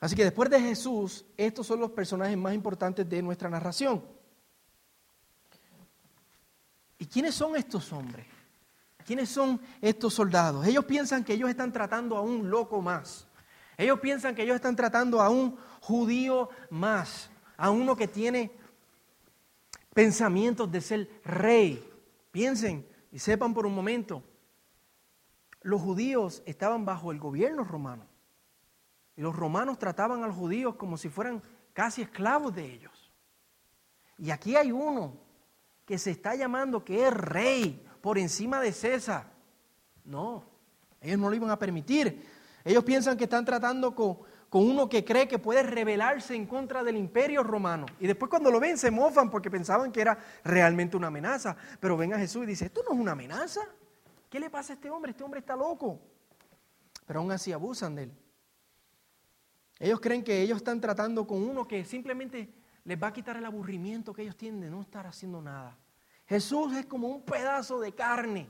Así 0.00 0.16
que 0.16 0.24
después 0.24 0.50
de 0.50 0.60
Jesús, 0.60 1.24
estos 1.36 1.66
son 1.66 1.80
los 1.80 1.90
personajes 1.90 2.36
más 2.36 2.54
importantes 2.54 3.08
de 3.08 3.22
nuestra 3.22 3.48
narración. 3.48 4.02
¿Y 6.98 7.06
quiénes 7.06 7.34
son 7.34 7.56
estos 7.56 7.92
hombres? 7.92 8.26
¿Quiénes 9.06 9.28
son 9.28 9.60
estos 9.80 10.14
soldados? 10.14 10.66
Ellos 10.66 10.84
piensan 10.84 11.24
que 11.24 11.32
ellos 11.34 11.48
están 11.48 11.72
tratando 11.72 12.16
a 12.16 12.20
un 12.20 12.50
loco 12.50 12.80
más. 12.82 13.26
Ellos 13.80 13.98
piensan 13.98 14.34
que 14.34 14.42
ellos 14.42 14.56
están 14.56 14.76
tratando 14.76 15.22
a 15.22 15.30
un 15.30 15.56
judío 15.80 16.50
más, 16.68 17.30
a 17.56 17.70
uno 17.70 17.96
que 17.96 18.06
tiene 18.06 18.52
pensamientos 19.94 20.70
de 20.70 20.82
ser 20.82 21.08
rey. 21.24 21.90
Piensen 22.30 22.86
y 23.10 23.18
sepan 23.18 23.54
por 23.54 23.64
un 23.64 23.74
momento, 23.74 24.22
los 25.62 25.80
judíos 25.80 26.42
estaban 26.44 26.84
bajo 26.84 27.10
el 27.10 27.18
gobierno 27.18 27.64
romano. 27.64 28.04
Y 29.16 29.22
los 29.22 29.34
romanos 29.34 29.78
trataban 29.78 30.22
a 30.24 30.26
los 30.26 30.36
judíos 30.36 30.74
como 30.74 30.98
si 30.98 31.08
fueran 31.08 31.42
casi 31.72 32.02
esclavos 32.02 32.54
de 32.54 32.66
ellos. 32.66 33.10
Y 34.18 34.30
aquí 34.30 34.56
hay 34.56 34.72
uno 34.72 35.14
que 35.86 35.96
se 35.96 36.10
está 36.10 36.34
llamando 36.34 36.84
que 36.84 37.06
es 37.06 37.14
rey 37.14 37.82
por 38.02 38.18
encima 38.18 38.60
de 38.60 38.72
César. 38.72 39.32
No, 40.04 40.44
ellos 41.00 41.18
no 41.18 41.30
lo 41.30 41.34
iban 41.34 41.48
a 41.48 41.58
permitir. 41.58 42.39
Ellos 42.64 42.84
piensan 42.84 43.16
que 43.16 43.24
están 43.24 43.44
tratando 43.44 43.94
con, 43.94 44.18
con 44.50 44.64
uno 44.64 44.88
que 44.88 45.04
cree 45.04 45.28
que 45.28 45.38
puede 45.38 45.62
rebelarse 45.62 46.34
en 46.34 46.46
contra 46.46 46.82
del 46.82 46.96
imperio 46.96 47.42
romano. 47.42 47.86
Y 48.00 48.06
después 48.06 48.28
cuando 48.28 48.50
lo 48.50 48.58
ven 48.60 48.76
se 48.76 48.90
mofan 48.90 49.30
porque 49.30 49.50
pensaban 49.50 49.92
que 49.92 50.00
era 50.00 50.18
realmente 50.44 50.96
una 50.96 51.06
amenaza. 51.06 51.56
Pero 51.78 51.96
ven 51.96 52.12
a 52.14 52.18
Jesús 52.18 52.42
y 52.42 52.46
dice, 52.46 52.66
esto 52.66 52.82
no 52.86 52.94
es 52.94 53.00
una 53.00 53.12
amenaza. 53.12 53.60
¿Qué 54.28 54.40
le 54.40 54.50
pasa 54.50 54.72
a 54.72 54.76
este 54.76 54.90
hombre? 54.90 55.12
Este 55.12 55.24
hombre 55.24 55.40
está 55.40 55.56
loco. 55.56 56.00
Pero 57.06 57.20
aún 57.20 57.32
así 57.32 57.52
abusan 57.52 57.94
de 57.94 58.02
él. 58.04 58.12
Ellos 59.78 60.00
creen 60.00 60.22
que 60.22 60.42
ellos 60.42 60.58
están 60.58 60.80
tratando 60.80 61.26
con 61.26 61.42
uno 61.42 61.66
que 61.66 61.84
simplemente 61.84 62.52
les 62.84 63.02
va 63.02 63.08
a 63.08 63.12
quitar 63.12 63.36
el 63.36 63.44
aburrimiento 63.44 64.12
que 64.12 64.22
ellos 64.22 64.36
tienen 64.36 64.60
de 64.60 64.70
no 64.70 64.82
estar 64.82 65.06
haciendo 65.06 65.40
nada. 65.40 65.78
Jesús 66.26 66.74
es 66.76 66.86
como 66.86 67.08
un 67.08 67.22
pedazo 67.22 67.80
de 67.80 67.92
carne 67.92 68.48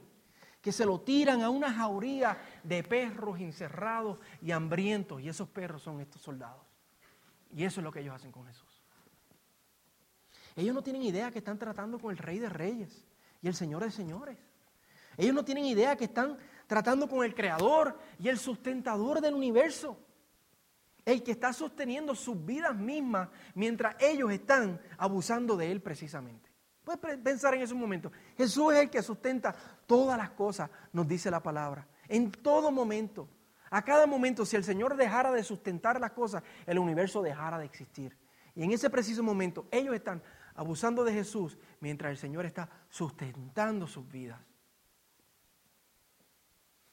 que 0.61 0.73
se 0.73 0.85
lo 0.85 1.00
tiran 1.00 1.43
a 1.43 1.50
una 1.50 1.73
jauría 1.73 2.38
de 2.62 2.83
perros 2.83 3.40
encerrados 3.40 4.19
y 4.43 4.50
hambrientos. 4.50 5.21
Y 5.23 5.29
esos 5.29 5.49
perros 5.49 5.83
son 5.83 6.00
estos 6.00 6.21
soldados. 6.21 6.62
Y 7.55 7.64
eso 7.64 7.81
es 7.81 7.85
lo 7.85 7.93
que 7.93 8.00
ellos 8.00 8.14
hacen 8.14 8.31
con 8.31 8.47
Jesús. 8.47 8.83
Ellos 10.57 10.75
no 10.75 10.83
tienen 10.83 11.02
idea 11.02 11.31
que 11.31 11.38
están 11.38 11.59
tratando 11.59 11.99
con 11.99 12.11
el 12.11 12.19
Rey 12.19 12.38
de 12.38 12.49
Reyes 12.49 13.07
y 13.40 13.49
el 13.49 13.55
Señor 13.55 13.83
de 13.83 13.90
Señores. 13.90 14.37
Ellos 15.17 15.35
no 15.35 15.45
tienen 15.45 15.64
idea 15.64 15.97
que 15.97 16.05
están 16.05 16.37
tratando 16.67 17.09
con 17.09 17.25
el 17.25 17.35
Creador 17.35 17.99
y 18.19 18.29
el 18.29 18.38
sustentador 18.38 19.21
del 19.21 19.35
universo. 19.35 19.99
El 21.05 21.23
que 21.23 21.33
está 21.33 21.52
sosteniendo 21.52 22.14
sus 22.14 22.45
vidas 22.45 22.76
mismas 22.76 23.29
mientras 23.55 23.97
ellos 24.00 24.31
están 24.31 24.81
abusando 24.99 25.57
de 25.57 25.73
Él 25.73 25.81
precisamente. 25.81 26.50
Puedes 26.84 27.18
pensar 27.18 27.54
en 27.54 27.62
ese 27.62 27.75
momento. 27.75 28.10
Jesús 28.37 28.72
es 28.72 28.80
el 28.80 28.90
que 28.90 29.02
sustenta 29.02 29.54
todas 29.87 30.16
las 30.16 30.30
cosas, 30.30 30.70
nos 30.92 31.06
dice 31.06 31.30
la 31.30 31.42
palabra. 31.42 31.87
En 32.08 32.30
todo 32.30 32.70
momento. 32.70 33.28
A 33.72 33.82
cada 33.84 34.06
momento, 34.06 34.44
si 34.44 34.56
el 34.56 34.64
Señor 34.64 34.96
dejara 34.96 35.30
de 35.30 35.44
sustentar 35.44 36.00
las 36.00 36.10
cosas, 36.10 36.42
el 36.66 36.78
universo 36.78 37.22
dejara 37.22 37.58
de 37.58 37.66
existir. 37.66 38.16
Y 38.56 38.64
en 38.64 38.72
ese 38.72 38.90
preciso 38.90 39.22
momento, 39.22 39.66
ellos 39.70 39.94
están 39.94 40.20
abusando 40.54 41.04
de 41.04 41.12
Jesús 41.12 41.56
mientras 41.78 42.10
el 42.10 42.18
Señor 42.18 42.46
está 42.46 42.68
sustentando 42.88 43.87
sus 43.87 44.10
vidas. 44.10 44.40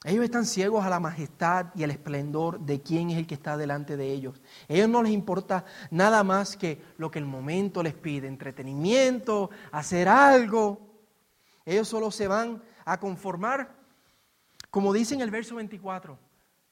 Ellos 0.04 0.24
están 0.24 0.46
ciegos 0.46 0.84
a 0.84 0.90
la 0.90 1.00
majestad 1.00 1.66
y 1.74 1.82
al 1.82 1.90
esplendor 1.90 2.60
de 2.60 2.80
quién 2.80 3.10
es 3.10 3.18
el 3.18 3.26
que 3.26 3.34
está 3.34 3.56
delante 3.56 3.96
de 3.96 4.12
ellos. 4.12 4.40
A 4.68 4.72
ellos 4.72 4.88
no 4.88 5.02
les 5.02 5.12
importa 5.12 5.64
nada 5.90 6.22
más 6.22 6.56
que 6.56 6.80
lo 6.98 7.10
que 7.10 7.18
el 7.18 7.24
momento 7.24 7.82
les 7.82 7.94
pide, 7.94 8.28
entretenimiento, 8.28 9.50
hacer 9.72 10.08
algo. 10.08 10.80
Ellos 11.64 11.88
solo 11.88 12.12
se 12.12 12.28
van 12.28 12.62
a 12.84 13.00
conformar, 13.00 13.74
como 14.70 14.92
dice 14.92 15.14
en 15.14 15.20
el 15.20 15.32
verso 15.32 15.56
24. 15.56 16.16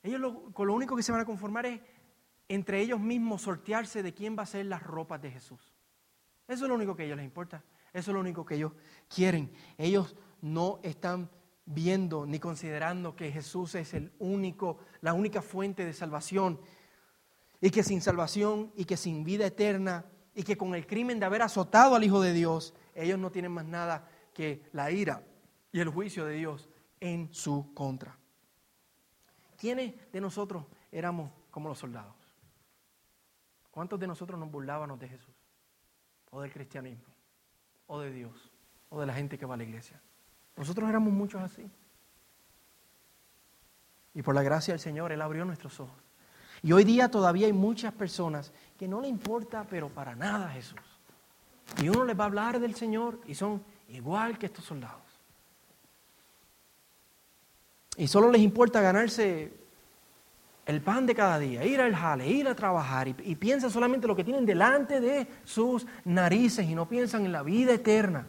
Ellos 0.05 0.21
lo, 0.21 0.53
con 0.53 0.69
lo 0.69 0.75
único 0.75 0.95
que 0.95 1.03
se 1.03 1.11
van 1.11 1.21
a 1.21 1.27
conformar 1.27 1.67
es 1.67 1.81
entre 2.49 2.81
ellos 2.81 3.01
mismos 3.01 3.43
sortearse 3.43 4.05
de 4.05 4.15
quién 4.15 4.39
va 4.39 4.45
a 4.45 4.47
ser 4.47 4.67
las 4.67 4.85
ropas 4.85 5.21
de 5.21 5.33
Jesús. 5.33 5.61
Eso 6.47 6.65
es 6.65 6.69
lo 6.69 6.77
único 6.77 6.95
que 6.95 7.03
a 7.03 7.07
ellos 7.07 7.17
les 7.17 7.25
importa. 7.25 7.65
Eso 7.93 8.11
es 8.13 8.15
lo 8.15 8.21
único 8.21 8.47
que 8.47 8.55
ellos 8.55 8.73
quieren. 9.13 9.51
Ellos 9.79 10.15
no 10.41 10.79
están 10.85 11.29
viendo 11.67 12.25
ni 12.27 12.39
considerando 12.39 13.17
que 13.17 13.33
Jesús 13.33 13.75
es 13.75 13.93
el 13.93 14.13
único, 14.19 14.79
la 15.01 15.13
única 15.13 15.43
fuente 15.43 15.85
de 15.85 15.93
salvación 15.93 16.61
y 17.61 17.71
que 17.71 17.83
sin 17.83 18.01
salvación 18.01 18.73
y 18.77 18.85
que 18.85 18.97
sin 18.97 19.25
vida 19.25 19.47
eterna 19.47 20.07
y 20.35 20.45
que 20.45 20.57
con 20.57 20.75
el 20.75 20.87
crimen 20.87 21.19
de 21.19 21.27
haber 21.27 21.43
azotado 21.43 21.97
al 21.97 22.05
Hijo 22.05 22.21
de 22.21 22.33
Dios, 22.33 22.75
ellos 22.95 23.19
no 23.19 23.33
tienen 23.33 23.53
más 23.53 23.65
nada 23.65 24.09
que 24.33 24.63
la 24.73 24.91
ira 24.91 25.23
y 25.73 25.81
el 25.81 25.89
juicio 25.89 26.25
de 26.25 26.35
Dios 26.35 26.69
en 27.01 27.33
su 27.35 27.73
contra. 27.75 28.17
¿Quiénes 29.59 29.95
de 30.13 30.21
nosotros 30.21 30.65
éramos 30.93 31.31
como 31.51 31.69
los 31.69 31.79
soldados? 31.79 32.15
¿Cuántos 33.71 33.99
de 33.99 34.07
nosotros 34.07 34.39
nos 34.39 34.51
burlábamos 34.51 34.99
de 35.01 35.09
Jesús? 35.09 35.35
¿O 36.31 36.41
del 36.41 36.53
cristianismo? 36.53 37.15
¿O 37.87 38.01
de 38.01 38.13
Dios? 38.13 38.53
¿O 38.91 39.01
de 39.01 39.07
la 39.07 39.15
gente 39.15 39.39
que 39.39 39.47
va 39.47 39.55
a 39.55 39.59
la 39.59 39.65
iglesia? 39.65 40.01
Nosotros 40.57 40.89
éramos 40.89 41.13
muchos 41.13 41.43
así. 41.43 41.71
Y 44.15 44.23
por 44.23 44.35
la 44.35 44.43
gracia 44.43 44.73
del 44.73 44.81
Señor, 44.81 45.13
Él 45.13 45.21
abrió 45.21 45.45
nuestros 45.45 45.79
ojos. 45.79 45.97
Y 46.63 46.73
hoy 46.73 46.85
día 46.85 47.11
todavía 47.11 47.47
hay 47.47 47.53
muchas 47.53 47.93
personas 47.93 48.53
que 48.79 48.89
no 48.89 49.01
le 49.01 49.09
importa, 49.09 49.67
pero 49.69 49.89
para 49.89 50.15
nada 50.15 50.49
Jesús. 50.49 50.81
Y 51.83 51.89
uno 51.89 52.05
les 52.05 52.19
va 52.19 52.25
a 52.25 52.27
hablar 52.29 52.59
del 52.59 52.75
Señor 52.75 53.21
y 53.27 53.35
son 53.35 53.63
igual 53.89 54.39
que 54.39 54.47
estos 54.47 54.65
soldados. 54.65 55.03
Y 57.97 58.09
solo 58.09 58.31
les 58.31 58.43
importa 58.43 58.81
ganarse 58.81 59.53
el 60.67 60.81
pan 60.81 61.07
de 61.07 61.15
cada 61.15 61.39
día, 61.39 61.65
ir 61.65 61.81
al 61.81 61.95
jale, 61.95 62.27
ir 62.27 62.49
a 62.49 62.55
trabajar 62.55 63.09
y, 63.09 63.35
piensan 63.37 63.71
solamente 63.71 64.07
lo 64.07 64.17
que 64.17 64.25
tienen 64.25 64.45
delante 64.45 65.01
de 65.01 65.27
sus 65.45 65.87
narices 66.05 66.67
y 66.67 66.75
no 66.75 66.89
piensan 66.89 67.25
en 67.25 67.33
la 67.33 67.43
vida 67.43 67.73
eterna. 67.73 68.27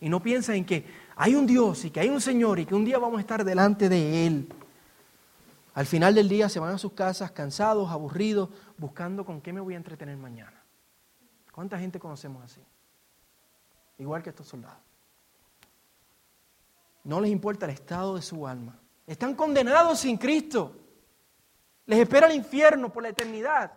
Y 0.00 0.08
no 0.08 0.22
piensan 0.22 0.56
en 0.56 0.64
que 0.64 0.84
hay 1.20 1.34
un 1.34 1.48
Dios 1.48 1.84
y 1.84 1.90
que 1.90 1.98
hay 1.98 2.08
un 2.08 2.20
Señor 2.20 2.60
y 2.60 2.64
que 2.64 2.76
un 2.76 2.84
día 2.84 2.96
vamos 2.96 3.18
a 3.18 3.20
estar 3.20 3.44
delante 3.44 3.88
de 3.88 4.26
Él. 4.26 4.48
Al 5.74 5.84
final 5.84 6.14
del 6.14 6.28
día 6.28 6.48
se 6.48 6.60
van 6.60 6.72
a 6.72 6.78
sus 6.78 6.92
casas 6.92 7.32
cansados, 7.32 7.90
aburridos, 7.90 8.50
buscando 8.76 9.24
con 9.24 9.40
qué 9.40 9.52
me 9.52 9.60
voy 9.60 9.74
a 9.74 9.78
entretener 9.78 10.16
mañana. 10.16 10.62
¿Cuánta 11.52 11.76
gente 11.76 11.98
conocemos 11.98 12.44
así? 12.44 12.60
Igual 13.98 14.22
que 14.22 14.30
estos 14.30 14.46
soldados. 14.46 14.78
No 17.02 17.20
les 17.20 17.32
importa 17.32 17.66
el 17.66 17.72
estado 17.72 18.14
de 18.14 18.22
su 18.22 18.46
alma. 18.46 18.78
Están 19.04 19.34
condenados 19.34 19.98
sin 19.98 20.18
Cristo. 20.18 20.76
Les 21.86 21.98
espera 21.98 22.28
el 22.28 22.36
infierno 22.36 22.92
por 22.92 23.02
la 23.02 23.08
eternidad. 23.08 23.72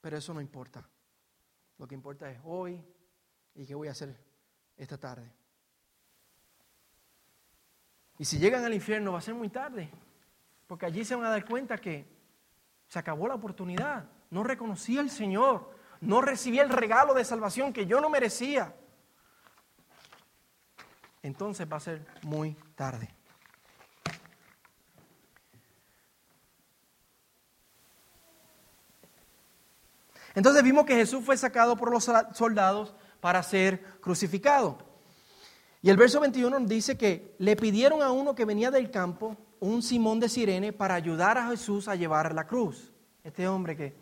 Pero 0.00 0.16
eso 0.16 0.32
no 0.32 0.40
importa. 0.40 0.88
Lo 1.76 1.88
que 1.88 1.96
importa 1.96 2.30
es 2.30 2.38
hoy 2.44 2.80
y 3.56 3.66
qué 3.66 3.74
voy 3.74 3.88
a 3.88 3.92
hacer 3.92 4.16
esta 4.76 4.96
tarde. 4.96 5.37
Y 8.18 8.24
si 8.24 8.38
llegan 8.38 8.64
al 8.64 8.74
infierno 8.74 9.12
va 9.12 9.18
a 9.18 9.22
ser 9.22 9.34
muy 9.34 9.48
tarde, 9.48 9.90
porque 10.66 10.86
allí 10.86 11.04
se 11.04 11.14
van 11.14 11.26
a 11.26 11.30
dar 11.30 11.44
cuenta 11.44 11.78
que 11.78 12.04
se 12.88 12.98
acabó 12.98 13.28
la 13.28 13.34
oportunidad. 13.34 14.04
No 14.30 14.42
reconocí 14.42 14.98
al 14.98 15.08
Señor, 15.08 15.70
no 16.00 16.20
recibí 16.20 16.58
el 16.58 16.68
regalo 16.68 17.14
de 17.14 17.24
salvación 17.24 17.72
que 17.72 17.86
yo 17.86 18.00
no 18.00 18.10
merecía. 18.10 18.74
Entonces 21.22 21.66
va 21.70 21.76
a 21.76 21.80
ser 21.80 22.06
muy 22.22 22.54
tarde. 22.74 23.08
Entonces 30.34 30.62
vimos 30.62 30.84
que 30.84 30.94
Jesús 30.94 31.24
fue 31.24 31.36
sacado 31.36 31.76
por 31.76 31.90
los 31.90 32.10
soldados 32.32 32.94
para 33.20 33.42
ser 33.42 33.82
crucificado. 34.00 34.87
Y 35.80 35.90
el 35.90 35.96
verso 35.96 36.20
21 36.20 36.60
dice 36.60 36.96
que 36.96 37.34
le 37.38 37.54
pidieron 37.54 38.02
a 38.02 38.10
uno 38.10 38.34
que 38.34 38.44
venía 38.44 38.70
del 38.70 38.90
campo, 38.90 39.36
un 39.60 39.82
Simón 39.82 40.18
de 40.18 40.28
Sirene, 40.28 40.72
para 40.72 40.94
ayudar 40.94 41.38
a 41.38 41.48
Jesús 41.48 41.86
a 41.86 41.94
llevar 41.94 42.34
la 42.34 42.46
cruz. 42.46 42.92
Este 43.22 43.46
hombre 43.46 43.76
que 43.76 43.94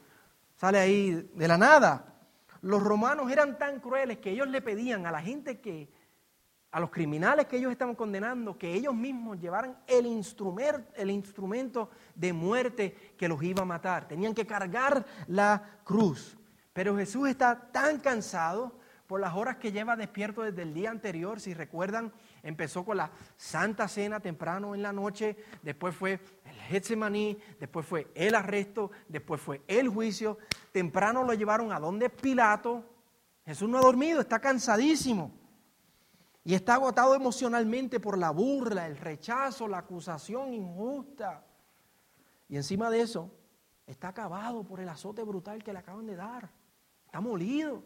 sale 0.56 0.78
ahí 0.78 1.30
de 1.34 1.48
la 1.48 1.58
nada. 1.58 2.14
Los 2.62 2.82
romanos 2.82 3.30
eran 3.30 3.58
tan 3.58 3.80
crueles 3.80 4.18
que 4.18 4.30
ellos 4.30 4.48
le 4.48 4.62
pedían 4.62 5.06
a 5.06 5.12
la 5.12 5.20
gente 5.20 5.60
que, 5.60 5.90
a 6.70 6.80
los 6.80 6.90
criminales 6.90 7.46
que 7.46 7.58
ellos 7.58 7.70
estaban 7.70 7.94
condenando, 7.94 8.56
que 8.56 8.72
ellos 8.72 8.94
mismos 8.94 9.38
llevaran 9.38 9.76
el 9.86 10.06
el 10.06 11.10
instrumento 11.10 11.90
de 12.14 12.32
muerte 12.32 13.14
que 13.18 13.28
los 13.28 13.42
iba 13.42 13.62
a 13.62 13.66
matar. 13.66 14.08
Tenían 14.08 14.34
que 14.34 14.46
cargar 14.46 15.04
la 15.26 15.80
cruz. 15.84 16.38
Pero 16.72 16.96
Jesús 16.96 17.28
está 17.28 17.70
tan 17.70 18.00
cansado 18.00 18.78
por 19.06 19.20
las 19.20 19.34
horas 19.34 19.56
que 19.56 19.72
lleva 19.72 19.96
despierto 19.96 20.42
desde 20.42 20.62
el 20.62 20.74
día 20.74 20.90
anterior. 20.90 21.40
Si 21.40 21.54
recuerdan, 21.54 22.12
empezó 22.42 22.84
con 22.84 22.96
la 22.96 23.10
Santa 23.36 23.88
Cena 23.88 24.20
temprano 24.20 24.74
en 24.74 24.82
la 24.82 24.92
noche, 24.92 25.36
después 25.62 25.94
fue 25.94 26.20
el 26.44 26.56
Getsemaní, 26.62 27.38
después 27.60 27.86
fue 27.86 28.10
el 28.14 28.34
arresto, 28.34 28.90
después 29.08 29.40
fue 29.40 29.62
el 29.68 29.88
juicio. 29.88 30.38
Temprano 30.72 31.22
lo 31.22 31.34
llevaron 31.34 31.72
a 31.72 31.80
donde 31.80 32.10
Pilato. 32.10 32.84
Jesús 33.44 33.68
no 33.68 33.78
ha 33.78 33.82
dormido, 33.82 34.20
está 34.20 34.40
cansadísimo. 34.40 35.32
Y 36.44 36.54
está 36.54 36.74
agotado 36.74 37.14
emocionalmente 37.14 37.98
por 37.98 38.18
la 38.18 38.30
burla, 38.30 38.86
el 38.86 38.96
rechazo, 38.96 39.66
la 39.66 39.78
acusación 39.78 40.54
injusta. 40.54 41.44
Y 42.48 42.56
encima 42.56 42.88
de 42.90 43.00
eso, 43.00 43.32
está 43.86 44.08
acabado 44.08 44.64
por 44.64 44.80
el 44.80 44.88
azote 44.88 45.22
brutal 45.22 45.62
que 45.62 45.72
le 45.72 45.80
acaban 45.80 46.06
de 46.06 46.16
dar. 46.16 46.50
Está 47.04 47.20
molido. 47.20 47.82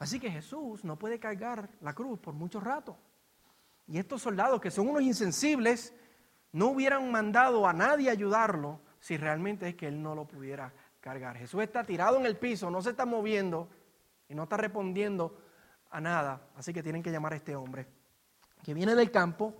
Así 0.00 0.18
que 0.18 0.30
Jesús 0.30 0.82
no 0.82 0.98
puede 0.98 1.20
cargar 1.20 1.68
la 1.82 1.94
cruz 1.94 2.18
por 2.18 2.32
mucho 2.32 2.58
rato. 2.58 2.96
Y 3.86 3.98
estos 3.98 4.22
soldados, 4.22 4.58
que 4.58 4.70
son 4.70 4.88
unos 4.88 5.02
insensibles, 5.02 5.92
no 6.52 6.68
hubieran 6.68 7.10
mandado 7.10 7.68
a 7.68 7.74
nadie 7.74 8.08
ayudarlo 8.08 8.80
si 8.98 9.18
realmente 9.18 9.68
es 9.68 9.74
que 9.74 9.88
él 9.88 10.02
no 10.02 10.14
lo 10.14 10.26
pudiera 10.26 10.72
cargar. 11.00 11.36
Jesús 11.36 11.62
está 11.62 11.84
tirado 11.84 12.18
en 12.18 12.24
el 12.24 12.38
piso, 12.38 12.70
no 12.70 12.80
se 12.80 12.90
está 12.90 13.04
moviendo 13.04 13.68
y 14.26 14.34
no 14.34 14.44
está 14.44 14.56
respondiendo 14.56 15.38
a 15.90 16.00
nada. 16.00 16.48
Así 16.56 16.72
que 16.72 16.82
tienen 16.82 17.02
que 17.02 17.12
llamar 17.12 17.34
a 17.34 17.36
este 17.36 17.54
hombre, 17.54 17.86
que 18.64 18.72
viene 18.72 18.94
del 18.94 19.10
campo, 19.10 19.54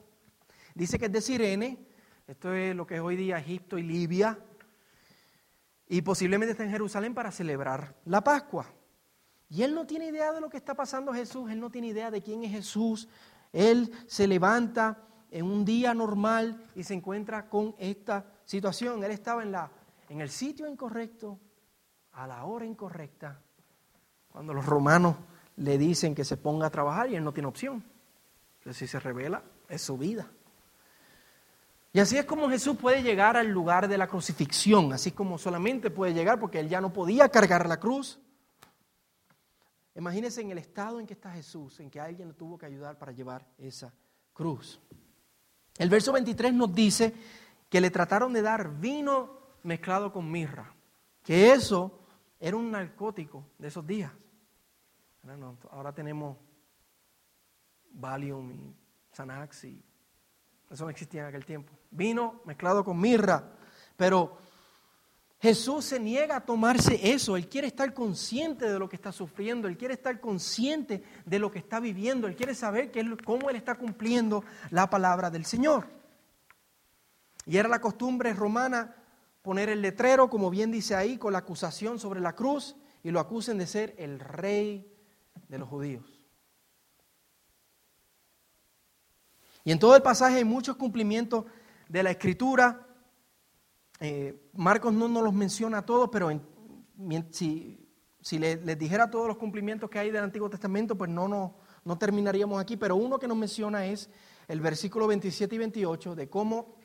dice 0.74 0.98
que 0.98 1.06
es 1.06 1.12
de 1.12 1.20
Sirene, 1.20 1.86
esto 2.26 2.54
es 2.54 2.74
lo 2.74 2.86
que 2.86 2.94
es 2.94 3.00
hoy 3.02 3.16
día 3.16 3.38
Egipto 3.38 3.76
y 3.76 3.82
Libia, 3.82 4.38
y 5.86 6.00
posiblemente 6.00 6.52
está 6.52 6.64
en 6.64 6.70
Jerusalén 6.70 7.12
para 7.12 7.30
celebrar 7.30 7.94
la 8.06 8.22
Pascua. 8.22 8.79
Y 9.50 9.64
él 9.64 9.74
no 9.74 9.84
tiene 9.84 10.06
idea 10.06 10.32
de 10.32 10.40
lo 10.40 10.48
que 10.48 10.56
está 10.56 10.74
pasando 10.74 11.12
Jesús, 11.12 11.50
él 11.50 11.58
no 11.58 11.70
tiene 11.70 11.88
idea 11.88 12.10
de 12.10 12.22
quién 12.22 12.44
es 12.44 12.52
Jesús. 12.52 13.08
Él 13.52 13.92
se 14.06 14.28
levanta 14.28 14.98
en 15.30 15.44
un 15.44 15.64
día 15.64 15.92
normal 15.92 16.64
y 16.76 16.84
se 16.84 16.94
encuentra 16.94 17.48
con 17.48 17.74
esta 17.78 18.24
situación. 18.44 19.02
Él 19.02 19.10
estaba 19.10 19.42
en, 19.42 19.50
la, 19.50 19.68
en 20.08 20.20
el 20.20 20.30
sitio 20.30 20.68
incorrecto, 20.68 21.38
a 22.12 22.26
la 22.26 22.44
hora 22.44 22.64
incorrecta, 22.64 23.40
cuando 24.30 24.54
los 24.54 24.66
romanos 24.66 25.16
le 25.56 25.78
dicen 25.78 26.14
que 26.14 26.24
se 26.24 26.36
ponga 26.36 26.66
a 26.66 26.70
trabajar 26.70 27.10
y 27.10 27.16
él 27.16 27.24
no 27.24 27.32
tiene 27.32 27.48
opción. 27.48 27.84
Entonces, 28.58 28.78
si 28.78 28.86
se 28.86 29.00
revela, 29.00 29.42
es 29.68 29.82
su 29.82 29.96
vida. 29.98 30.30
Y 31.92 31.98
así 31.98 32.16
es 32.18 32.24
como 32.24 32.48
Jesús 32.48 32.76
puede 32.76 33.02
llegar 33.02 33.36
al 33.36 33.48
lugar 33.48 33.88
de 33.88 33.98
la 33.98 34.06
crucifixión, 34.06 34.92
así 34.92 35.10
como 35.10 35.38
solamente 35.38 35.90
puede 35.90 36.14
llegar 36.14 36.38
porque 36.38 36.60
él 36.60 36.68
ya 36.68 36.80
no 36.80 36.92
podía 36.92 37.28
cargar 37.30 37.68
la 37.68 37.80
cruz. 37.80 38.20
Imagínense 40.00 40.40
en 40.40 40.50
el 40.50 40.58
estado 40.58 40.98
en 40.98 41.06
que 41.06 41.14
está 41.14 41.30
Jesús, 41.30 41.78
en 41.78 41.90
que 41.90 42.00
alguien 42.00 42.28
le 42.28 42.34
tuvo 42.34 42.58
que 42.58 42.66
ayudar 42.66 42.98
para 42.98 43.12
llevar 43.12 43.46
esa 43.58 43.92
cruz. 44.32 44.80
El 45.78 45.88
verso 45.88 46.12
23 46.12 46.52
nos 46.52 46.74
dice 46.74 47.14
que 47.68 47.80
le 47.80 47.90
trataron 47.90 48.32
de 48.32 48.42
dar 48.42 48.80
vino 48.80 49.38
mezclado 49.62 50.12
con 50.12 50.30
mirra, 50.30 50.74
que 51.22 51.52
eso 51.52 52.00
era 52.40 52.56
un 52.56 52.70
narcótico 52.70 53.44
de 53.58 53.68
esos 53.68 53.86
días 53.86 54.10
ahora 55.70 55.92
tenemos 55.92 56.36
Valium 57.92 58.50
y 58.52 58.76
Xanax 59.12 59.64
y 59.64 59.82
eso 60.70 60.84
no 60.84 60.90
existía 60.90 61.22
en 61.22 61.26
aquel 61.26 61.44
tiempo. 61.44 61.72
Vino 61.90 62.42
mezclado 62.44 62.84
con 62.84 63.00
mirra, 63.00 63.52
pero 63.96 64.38
Jesús 65.40 65.86
se 65.86 65.98
niega 65.98 66.36
a 66.36 66.44
tomarse 66.44 67.00
eso. 67.12 67.36
Él 67.36 67.48
quiere 67.48 67.66
estar 67.66 67.94
consciente 67.94 68.70
de 68.70 68.78
lo 68.78 68.88
que 68.88 68.96
está 68.96 69.10
sufriendo, 69.10 69.68
él 69.68 69.78
quiere 69.78 69.94
estar 69.94 70.20
consciente 70.20 71.02
de 71.24 71.38
lo 71.38 71.50
que 71.50 71.58
está 71.58 71.80
viviendo, 71.80 72.26
él 72.26 72.36
quiere 72.36 72.54
saber 72.54 72.92
cómo 73.24 73.48
él 73.48 73.56
está 73.56 73.74
cumpliendo 73.76 74.44
la 74.70 74.90
palabra 74.90 75.30
del 75.30 75.46
Señor. 75.46 75.86
Y 77.46 77.56
era 77.56 77.68
la 77.68 77.80
costumbre 77.80 78.34
romana 78.34 78.94
poner 79.40 79.70
el 79.70 79.80
letrero, 79.80 80.28
como 80.28 80.50
bien 80.50 80.70
dice 80.70 80.94
ahí, 80.94 81.16
con 81.16 81.32
la 81.32 81.38
acusación 81.38 81.98
sobre 81.98 82.20
la 82.20 82.34
cruz 82.34 82.76
y 83.02 83.10
lo 83.10 83.18
acusen 83.18 83.56
de 83.56 83.66
ser 83.66 83.94
el 83.98 84.20
rey 84.20 84.86
de 85.48 85.58
los 85.58 85.68
judíos. 85.68 86.20
Y 89.64 89.72
en 89.72 89.78
todo 89.78 89.96
el 89.96 90.02
pasaje 90.02 90.36
hay 90.36 90.44
muchos 90.44 90.76
cumplimientos 90.76 91.46
de 91.88 92.02
la 92.02 92.10
escritura. 92.10 92.86
Eh, 94.00 94.48
Marcos 94.54 94.94
no 94.94 95.08
nos 95.08 95.22
los 95.22 95.34
menciona 95.34 95.78
a 95.78 95.86
todos, 95.86 96.08
pero 96.10 96.30
si, 97.30 97.86
si 98.20 98.38
les, 98.38 98.78
dijera 98.78 99.10
todos 99.10 99.28
los 99.28 99.36
cumplimientos 99.36 99.90
que 99.90 99.98
hay 99.98 100.10
del 100.10 100.24
Antiguo 100.24 100.48
Testamento, 100.48 100.96
pues 100.96 101.10
no, 101.10 101.28
no, 101.28 101.56
no 101.84 101.98
terminaríamos 101.98 102.60
aquí. 102.60 102.78
Pero 102.78 102.96
uno 102.96 103.18
que 103.18 103.28
nos 103.28 103.36
menciona 103.36 103.84
es 103.84 104.08
el 104.48 104.60
versículo 104.60 105.06
27 105.06 105.54
y 105.54 105.58
28 105.58 106.14
de 106.14 106.28
cómo 106.30 106.76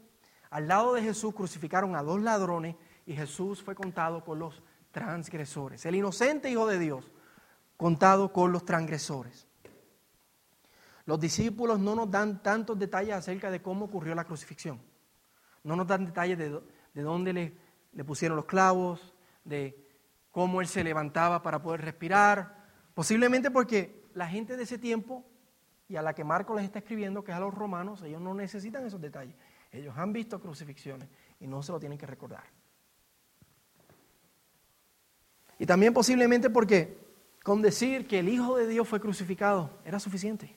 al 0.49 0.67
lado 0.67 0.93
de 0.93 1.01
Jesús 1.01 1.33
crucificaron 1.33 1.95
a 1.95 2.03
dos 2.03 2.21
ladrones 2.21 2.75
y 3.05 3.13
Jesús 3.13 3.63
fue 3.63 3.75
contado 3.75 4.23
con 4.23 4.39
los 4.39 4.61
transgresores. 4.91 5.85
El 5.85 5.95
inocente 5.95 6.49
Hijo 6.49 6.67
de 6.67 6.79
Dios 6.79 7.11
contado 7.77 8.31
con 8.31 8.51
los 8.51 8.65
transgresores. 8.65 9.47
Los 11.05 11.19
discípulos 11.19 11.79
no 11.79 11.95
nos 11.95 12.09
dan 12.09 12.41
tantos 12.41 12.79
detalles 12.79 13.15
acerca 13.15 13.51
de 13.51 13.61
cómo 13.61 13.85
ocurrió 13.85 14.15
la 14.15 14.23
crucifixión. 14.23 14.81
No 15.63 15.75
nos 15.75 15.87
dan 15.87 16.05
detalles 16.05 16.37
de, 16.37 16.61
de 16.95 17.03
dónde 17.03 17.33
le, 17.33 18.03
pusieron 18.03 18.35
los 18.35 18.45
clavos, 18.45 19.13
de 19.43 19.77
cómo 20.31 20.61
él 20.61 20.67
se 20.67 20.83
levantaba 20.83 21.43
para 21.43 21.61
poder 21.61 21.81
respirar. 21.81 22.65
Posiblemente 22.95 23.51
porque 23.51 24.03
la 24.15 24.27
gente 24.27 24.57
de 24.57 24.63
ese 24.63 24.77
tiempo 24.77 25.23
y 25.87 25.97
a 25.97 26.01
la 26.01 26.15
que 26.15 26.23
Marco 26.23 26.55
les 26.55 26.63
está 26.63 26.79
escribiendo, 26.79 27.23
que 27.23 27.31
es 27.31 27.37
a 27.37 27.41
los 27.41 27.53
romanos, 27.53 28.01
ellos 28.01 28.21
no 28.21 28.33
necesitan 28.33 28.85
esos 28.85 28.99
detalles. 28.99 29.35
Ellos 29.71 29.93
han 29.97 30.13
visto 30.13 30.39
crucifixiones 30.39 31.09
y 31.39 31.47
no 31.47 31.61
se 31.61 31.73
lo 31.73 31.79
tienen 31.79 31.97
que 31.97 32.05
recordar. 32.05 32.43
Y 35.59 35.65
también 35.65 35.93
posiblemente 35.93 36.49
porque 36.49 36.97
con 37.43 37.61
decir 37.61 38.07
que 38.07 38.19
el 38.19 38.29
Hijo 38.29 38.57
de 38.57 38.67
Dios 38.67 38.87
fue 38.87 39.01
crucificado 39.01 39.69
era 39.83 39.99
suficiente. 39.99 40.55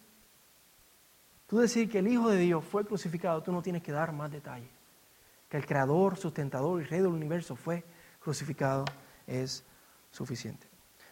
Tú 1.49 1.59
decir 1.59 1.91
que 1.91 1.99
el 1.99 2.09
Hijo 2.09 2.31
de 2.31 2.39
Dios 2.39 2.65
fue 2.65 2.85
crucificado, 2.85 3.43
tú 3.43 3.51
no 3.51 3.61
tienes 3.61 3.83
que 3.83 3.91
dar 3.91 4.13
más 4.13 4.31
detalles. 4.31 4.78
Que 5.49 5.57
el 5.57 5.67
Creador, 5.67 6.17
sustentador 6.17 6.81
y 6.81 6.85
Rey 6.85 7.01
del 7.01 7.09
universo 7.09 7.57
fue 7.57 7.85
crucificado 8.21 8.85
es 9.27 9.65
suficiente. 10.11 10.67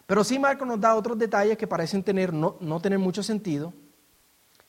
Pero 0.06 0.22
sí 0.22 0.38
Marco 0.38 0.64
nos 0.64 0.80
da 0.80 0.94
otros 0.94 1.18
detalles 1.18 1.58
que 1.58 1.66
parecen 1.66 2.02
tener, 2.02 2.32
no, 2.32 2.56
no 2.60 2.80
tener 2.80 2.98
mucho 2.98 3.22
sentido, 3.22 3.72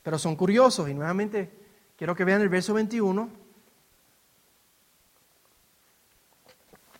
pero 0.01 0.17
son 0.17 0.35
curiosos. 0.35 0.89
Y 0.89 0.93
nuevamente 0.93 1.51
quiero 1.95 2.15
que 2.15 2.23
vean 2.23 2.41
el 2.41 2.49
verso 2.49 2.73
21 2.73 3.29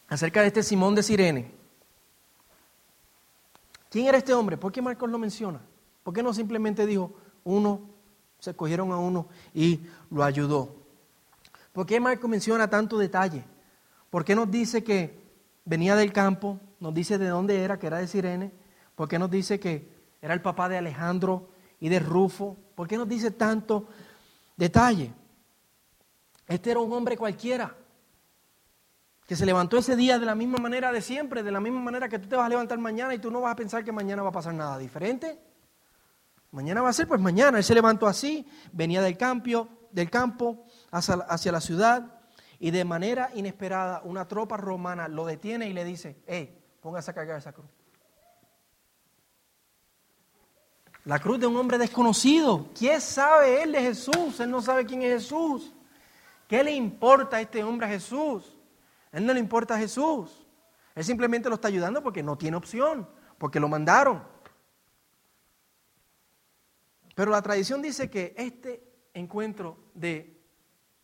acerca 0.08 0.41
de 0.41 0.47
este 0.47 0.63
Simón 0.63 0.95
de 0.95 1.03
Sirene. 1.03 1.51
¿Quién 3.89 4.08
era 4.08 4.17
este 4.17 4.34
hombre? 4.34 4.58
¿Por 4.58 4.71
qué 4.71 4.82
Marcos 4.82 5.10
lo 5.10 5.17
menciona? 5.17 5.62
¿Por 6.03 6.13
qué 6.13 6.21
no 6.21 6.34
simplemente 6.34 6.86
dijo 6.86 7.13
uno, 7.43 7.82
se 8.39 8.53
cogieron 8.53 8.91
a 8.91 8.97
uno 8.97 9.27
y 9.53 9.82
lo 10.12 10.23
ayudó? 10.23 10.75
¿Por 11.77 11.85
qué 11.85 11.99
Marcos 11.99 12.27
menciona 12.27 12.67
tanto 12.67 12.97
detalle? 12.97 13.43
¿Por 14.09 14.25
qué 14.25 14.33
nos 14.33 14.49
dice 14.49 14.83
que 14.83 15.21
venía 15.63 15.95
del 15.95 16.11
campo? 16.11 16.59
Nos 16.79 16.91
dice 16.91 17.19
de 17.19 17.27
dónde 17.27 17.61
era, 17.63 17.77
que 17.77 17.85
era 17.85 17.99
de 17.99 18.07
Sirene. 18.07 18.51
¿Por 18.95 19.07
qué 19.07 19.19
nos 19.19 19.29
dice 19.29 19.59
que 19.59 19.87
era 20.19 20.33
el 20.33 20.41
papá 20.41 20.69
de 20.69 20.79
Alejandro 20.79 21.51
y 21.79 21.89
de 21.89 21.99
Rufo? 21.99 22.57
¿Por 22.73 22.87
qué 22.87 22.97
nos 22.97 23.07
dice 23.07 23.29
tanto 23.29 23.89
detalle? 24.55 25.13
Este 26.47 26.71
era 26.71 26.79
un 26.79 26.91
hombre 26.91 27.15
cualquiera 27.15 27.75
que 29.27 29.35
se 29.35 29.45
levantó 29.45 29.77
ese 29.77 29.95
día 29.95 30.17
de 30.17 30.25
la 30.25 30.33
misma 30.33 30.57
manera 30.57 30.91
de 30.91 31.03
siempre, 31.03 31.43
de 31.43 31.51
la 31.51 31.59
misma 31.59 31.81
manera 31.81 32.09
que 32.09 32.17
tú 32.17 32.27
te 32.27 32.35
vas 32.35 32.47
a 32.47 32.49
levantar 32.49 32.79
mañana 32.79 33.13
y 33.13 33.19
tú 33.19 33.29
no 33.29 33.41
vas 33.41 33.53
a 33.53 33.55
pensar 33.55 33.83
que 33.83 33.91
mañana 33.91 34.23
va 34.23 34.29
a 34.29 34.31
pasar 34.31 34.55
nada 34.55 34.79
diferente. 34.79 35.39
Mañana 36.49 36.81
va 36.81 36.89
a 36.89 36.93
ser, 36.93 37.07
pues 37.07 37.21
mañana. 37.21 37.59
Él 37.59 37.63
se 37.63 37.75
levantó 37.75 38.07
así, 38.07 38.47
venía 38.71 38.99
del 38.99 39.15
campo, 39.15 39.69
del 39.91 40.09
campo 40.09 40.65
hacia, 40.91 41.15
hacia 41.15 41.52
la 41.52 41.62
ciudad 41.62 42.17
y 42.60 42.71
de 42.71 42.86
manera 42.86 43.30
inesperada 43.36 44.02
una 44.04 44.28
tropa 44.28 44.58
romana 44.58 45.08
lo 45.08 45.26
detiene 45.26 45.67
y 45.67 45.73
le 45.73 45.84
dice, 45.84 46.17
hey, 46.28 46.58
póngase 46.82 47.12
a 47.12 47.13
cargar 47.13 47.38
esa 47.38 47.54
cruz. 47.54 47.69
La 51.06 51.19
cruz 51.19 51.39
de 51.39 51.47
un 51.47 51.56
hombre 51.56 51.78
desconocido. 51.78 52.67
¿Qué 52.78 53.00
sabe 53.00 53.63
él 53.63 53.71
de 53.71 53.82
Jesús? 53.82 54.39
Él 54.41 54.52
no 54.52 54.62
sabe 54.62 54.86
quién 54.86 55.02
es 55.04 55.23
Jesús. 55.23 55.73
¿Qué 56.47 56.63
le 56.63 56.71
importa 56.71 57.38
a 57.38 57.41
este 57.41 57.63
hombre 57.63 57.88
a 57.88 57.89
Jesús? 57.89 58.54
él 59.13 59.26
no 59.26 59.34
le 59.34 59.39
importa 59.39 59.76
a 59.76 59.80
Jesús. 59.80 60.45
Él 60.93 61.04
simplemente 61.04 61.47
lo 61.47 61.56
está 61.56 61.69
ayudando 61.69 62.04
porque 62.04 62.21
no 62.21 62.38
tiene 62.38 62.58
opción, 62.58 63.08
porque 63.38 63.60
lo 63.60 63.69
mandaron. 63.69 64.21
Pero 67.15 67.32
la 67.32 67.41
tradición 67.41 67.82
dice 67.82 68.10
que 68.10 68.36
este 68.38 68.84
encuentro 69.13 69.78
de 69.93 70.37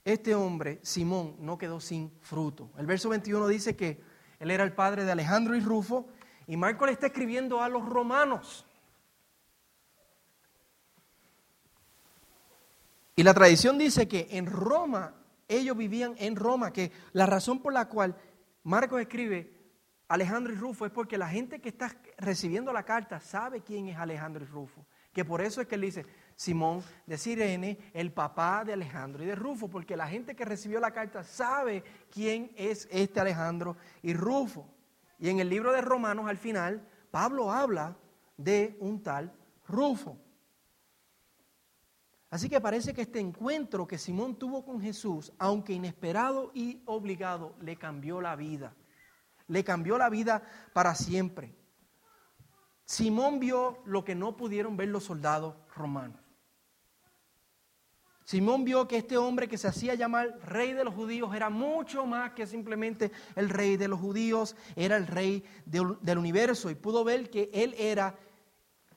este 0.06 0.36
hombre, 0.36 0.80
Simón, 0.84 1.36
no 1.40 1.58
quedó 1.58 1.80
sin 1.80 2.12
fruto. 2.22 2.72
El 2.78 2.86
verso 2.86 3.10
21 3.10 3.48
dice 3.48 3.76
que 3.76 4.02
él 4.40 4.52
era 4.52 4.64
el 4.64 4.74
padre 4.74 5.06
de 5.06 5.12
Alejandro 5.12 5.56
y 5.56 5.62
Rufo, 5.62 6.08
y 6.48 6.58
Marco 6.58 6.86
le 6.86 6.92
está 6.92 7.08
escribiendo 7.08 7.62
a 7.62 7.70
los 7.70 7.86
romanos. 7.88 8.66
Y 13.16 13.24
la 13.24 13.34
tradición 13.34 13.78
dice 13.78 14.08
que 14.08 14.28
en 14.32 14.48
Roma 14.48 15.14
ellos 15.48 15.78
vivían 15.78 16.16
en 16.18 16.36
Roma, 16.36 16.74
que 16.74 16.92
la 17.14 17.26
razón 17.26 17.62
por 17.62 17.72
la 17.72 17.88
cual 17.88 18.16
Marcos 18.64 19.00
escribe 19.00 19.54
Alejandro 20.08 20.54
y 20.54 20.58
Rufo 20.58 20.86
es 20.86 20.92
porque 20.92 21.18
la 21.18 21.30
gente 21.30 21.62
que 21.62 21.70
está 21.70 21.96
recibiendo 22.18 22.74
la 22.74 22.84
carta 22.84 23.20
sabe 23.20 23.62
quién 23.62 23.88
es 23.88 23.98
Alejandro 23.98 24.44
y 24.44 24.48
Rufo. 24.48 24.86
Que 25.14 25.24
por 25.24 25.42
eso 25.42 25.62
es 25.62 25.68
que 25.68 25.76
él 25.76 25.82
dice 25.82 26.06
Simón 26.36 26.84
de 27.06 27.18
Sirene, 27.18 27.78
el 27.94 28.12
papá 28.12 28.64
de 28.66 28.74
Alejandro 28.74 29.24
y 29.24 29.28
de 29.28 29.36
Rufo, 29.36 29.70
porque 29.70 29.98
la 29.98 30.08
gente 30.08 30.36
que 30.36 30.46
recibió 30.46 30.80
la 30.80 30.92
carta 30.92 31.24
sabe 31.24 31.84
quién 32.10 32.52
es 32.56 32.88
este 32.92 33.20
Alejandro 33.20 33.78
y 34.02 34.14
Rufo. 34.14 34.68
Y 35.20 35.30
en 35.30 35.40
el 35.40 35.50
libro 35.50 35.72
de 35.72 35.82
Romanos 35.82 36.28
al 36.28 36.38
final, 36.38 36.88
Pablo 37.12 37.52
habla 37.52 37.96
de 38.38 38.76
un 38.80 39.02
tal 39.04 39.32
Rufo. 39.68 40.18
Así 42.34 42.50
que 42.50 42.60
parece 42.60 42.96
que 42.96 43.04
este 43.04 43.20
encuentro 43.20 43.88
que 43.88 44.00
Simón 44.00 44.38
tuvo 44.38 44.66
con 44.66 44.82
Jesús, 44.82 45.32
aunque 45.38 45.74
inesperado 45.74 46.50
y 46.56 46.82
obligado, 46.86 47.56
le 47.62 47.76
cambió 47.76 48.22
la 48.22 48.36
vida. 48.36 48.74
Le 49.48 49.64
cambió 49.64 50.00
la 50.00 50.10
vida 50.10 50.42
para 50.74 50.96
siempre. 50.96 51.56
Simón 52.86 53.40
vio 53.40 53.84
lo 53.86 54.04
que 54.04 54.16
no 54.16 54.36
pudieron 54.36 54.76
ver 54.76 54.88
los 54.88 55.04
soldados 55.04 55.56
romanos. 55.76 56.23
Simón 58.26 58.64
vio 58.64 58.88
que 58.88 58.98
este 58.98 59.18
hombre 59.18 59.48
que 59.48 59.58
se 59.58 59.68
hacía 59.68 59.96
llamar 59.96 60.40
rey 60.46 60.74
de 60.74 60.84
los 60.84 60.94
judíos 60.94 61.36
era 61.36 61.50
mucho 61.50 62.06
más 62.06 62.32
que 62.34 62.48
simplemente 62.48 63.12
el 63.36 63.50
rey 63.50 63.76
de 63.76 63.90
los 63.90 64.00
judíos, 64.00 64.56
era 64.76 64.96
el 64.96 65.08
rey 65.08 65.44
del 65.66 66.18
universo 66.18 66.70
y 66.70 66.76
pudo 66.76 67.04
ver 67.04 67.30
que 67.30 67.50
él 67.54 67.76
era 67.78 68.16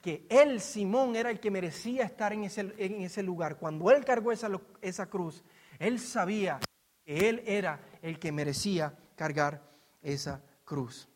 que 0.01 0.25
él, 0.29 0.61
Simón, 0.61 1.17
era 1.17 1.29
el 1.29 1.39
que 1.39 1.51
merecía 1.51 2.05
estar 2.05 2.31
en 2.31 2.45
ese, 2.45 3.23
lugar. 3.23 3.57
Cuando 3.57 3.91
él 3.91 4.05
cargó 4.05 4.31
esa 4.31 5.09
cruz, 5.09 5.43
él 5.79 5.99
sabía 5.99 6.59
que 7.03 7.27
él 7.27 7.43
era 7.45 7.81
el 8.01 8.17
que 8.17 8.31
merecía 8.31 8.97
cargar 9.15 9.69
esa 10.01 10.41
cruz. 10.63 11.09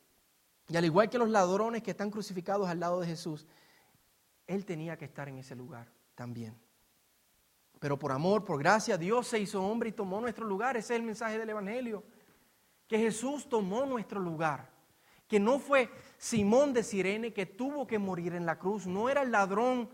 Y 0.67 0.75
al 0.75 0.83
igual 0.83 1.09
que 1.09 1.17
los 1.17 1.29
ladrones 1.29 1.83
que 1.83 1.91
están 1.91 2.11
crucificados 2.11 2.67
al 2.67 2.81
lado 2.81 2.99
de 2.99 3.07
Jesús, 3.07 3.47
él 4.47 4.65
tenía 4.65 4.97
que 4.97 5.05
estar 5.05 5.29
en 5.29 5.37
ese 5.37 5.55
lugar 5.55 5.87
también. 6.15 6.57
Pero 7.81 7.99
por 7.99 8.13
amor, 8.13 8.45
por 8.45 8.57
gracia, 8.57 8.97
Dios 8.97 9.27
se 9.27 9.39
hizo 9.39 9.61
hombre 9.61 9.89
y 9.89 9.91
tomó 9.91 10.21
nuestro 10.21 10.45
lugar. 10.45 10.77
Ese 10.77 10.93
es 10.93 10.99
el 11.01 11.05
mensaje 11.05 11.37
del 11.37 11.49
Evangelio. 11.49 12.05
Que 12.87 12.97
Jesús 12.97 13.49
tomó 13.49 13.85
nuestro 13.85 14.21
lugar 14.21 14.71
que 15.31 15.39
no 15.39 15.59
fue 15.59 15.89
Simón 16.17 16.73
de 16.73 16.83
Sirene 16.83 17.31
que 17.31 17.45
tuvo 17.45 17.87
que 17.87 17.97
morir 17.97 18.35
en 18.35 18.45
la 18.45 18.59
cruz, 18.59 18.85
no 18.85 19.09
era 19.09 19.21
el 19.21 19.31
ladrón 19.31 19.89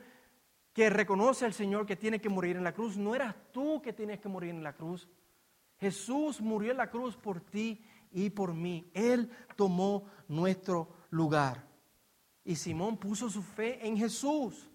que 0.74 0.90
reconoce 0.90 1.46
al 1.46 1.54
Señor 1.54 1.86
que 1.86 1.96
tiene 1.96 2.20
que 2.20 2.28
morir 2.28 2.58
en 2.58 2.64
la 2.64 2.74
cruz, 2.74 2.98
no 2.98 3.14
eras 3.14 3.36
tú 3.52 3.80
que 3.80 3.94
tienes 3.94 4.20
que 4.20 4.30
morir 4.30 4.50
en 4.50 4.64
la 4.64 4.74
cruz. 4.74 5.08
Jesús 5.80 6.42
murió 6.42 6.72
en 6.72 6.78
la 6.78 6.90
cruz 6.90 7.16
por 7.16 7.40
ti 7.40 7.86
y 8.12 8.32
por 8.32 8.56
mí. 8.56 8.90
Él 8.96 9.30
tomó 9.56 10.06
nuestro 10.28 10.90
lugar. 11.12 11.68
Y 12.44 12.56
Simón 12.56 12.98
puso 12.98 13.30
su 13.30 13.44
fe 13.44 13.86
en 13.86 13.96
Jesús. 13.96 14.72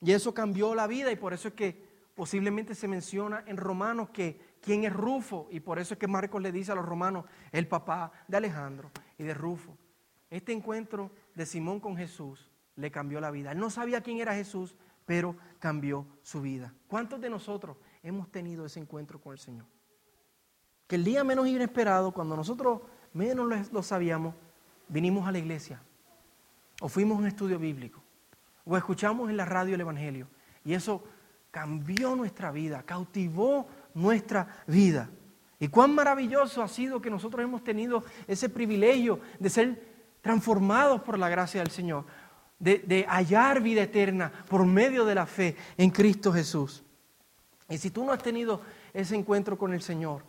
Y 0.00 0.12
eso 0.12 0.32
cambió 0.32 0.74
la 0.74 0.86
vida 0.86 1.12
y 1.12 1.16
por 1.16 1.32
eso 1.32 1.48
es 1.48 1.54
que 1.54 1.88
posiblemente 2.14 2.74
se 2.74 2.88
menciona 2.88 3.44
en 3.46 3.56
Romanos 3.56 4.10
que 4.10 4.58
quién 4.60 4.84
es 4.84 4.92
Rufo, 4.92 5.48
y 5.50 5.60
por 5.60 5.78
eso 5.78 5.94
es 5.94 6.00
que 6.00 6.06
Marcos 6.06 6.42
le 6.42 6.52
dice 6.52 6.72
a 6.72 6.74
los 6.74 6.84
romanos, 6.84 7.24
el 7.50 7.66
papá 7.66 8.12
de 8.28 8.36
Alejandro 8.36 8.90
y 9.18 9.24
de 9.24 9.34
Rufo. 9.34 9.76
Este 10.28 10.52
encuentro 10.52 11.10
de 11.34 11.46
Simón 11.46 11.80
con 11.80 11.96
Jesús 11.96 12.50
le 12.76 12.90
cambió 12.90 13.20
la 13.20 13.30
vida. 13.30 13.52
Él 13.52 13.58
no 13.58 13.70
sabía 13.70 14.02
quién 14.02 14.18
era 14.18 14.34
Jesús, 14.34 14.76
pero 15.06 15.36
cambió 15.58 16.06
su 16.22 16.40
vida. 16.40 16.72
¿Cuántos 16.86 17.20
de 17.20 17.30
nosotros 17.30 17.76
hemos 18.02 18.30
tenido 18.30 18.64
ese 18.66 18.80
encuentro 18.80 19.20
con 19.20 19.32
el 19.32 19.38
Señor? 19.38 19.66
Que 20.86 20.96
el 20.96 21.04
día 21.04 21.24
menos 21.24 21.46
inesperado, 21.46 22.12
cuando 22.12 22.36
nosotros 22.36 22.82
menos 23.12 23.72
lo 23.72 23.82
sabíamos, 23.82 24.34
vinimos 24.88 25.26
a 25.26 25.32
la 25.32 25.38
iglesia, 25.38 25.82
o 26.80 26.88
fuimos 26.88 27.16
a 27.16 27.20
un 27.20 27.26
estudio 27.26 27.58
bíblico, 27.58 28.02
o 28.70 28.76
escuchamos 28.76 29.28
en 29.28 29.36
la 29.36 29.44
radio 29.44 29.74
el 29.74 29.80
Evangelio, 29.80 30.28
y 30.64 30.74
eso 30.74 31.02
cambió 31.50 32.14
nuestra 32.14 32.52
vida, 32.52 32.84
cautivó 32.84 33.66
nuestra 33.94 34.62
vida. 34.68 35.10
Y 35.58 35.66
cuán 35.66 35.92
maravilloso 35.92 36.62
ha 36.62 36.68
sido 36.68 37.02
que 37.02 37.10
nosotros 37.10 37.42
hemos 37.42 37.64
tenido 37.64 38.04
ese 38.28 38.48
privilegio 38.48 39.18
de 39.40 39.50
ser 39.50 39.90
transformados 40.22 41.02
por 41.02 41.18
la 41.18 41.28
gracia 41.28 41.60
del 41.60 41.72
Señor, 41.72 42.04
de, 42.60 43.04
hallar 43.08 43.60
vida 43.60 43.82
eterna 43.82 44.30
por 44.48 44.64
medio 44.64 45.04
de 45.04 45.16
la 45.16 45.26
fe 45.26 45.56
en 45.76 45.90
Cristo 45.90 46.32
Jesús. 46.32 46.84
Y 47.68 47.76
si 47.76 47.90
tú 47.90 48.04
no 48.04 48.12
has 48.12 48.22
tenido 48.22 48.62
ese 48.92 49.16
encuentro 49.16 49.58
con 49.58 49.74
el 49.74 49.82
Señor, 49.82 50.22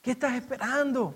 ¿qué 0.00 0.12
estás 0.12 0.34
esperando? 0.34 1.14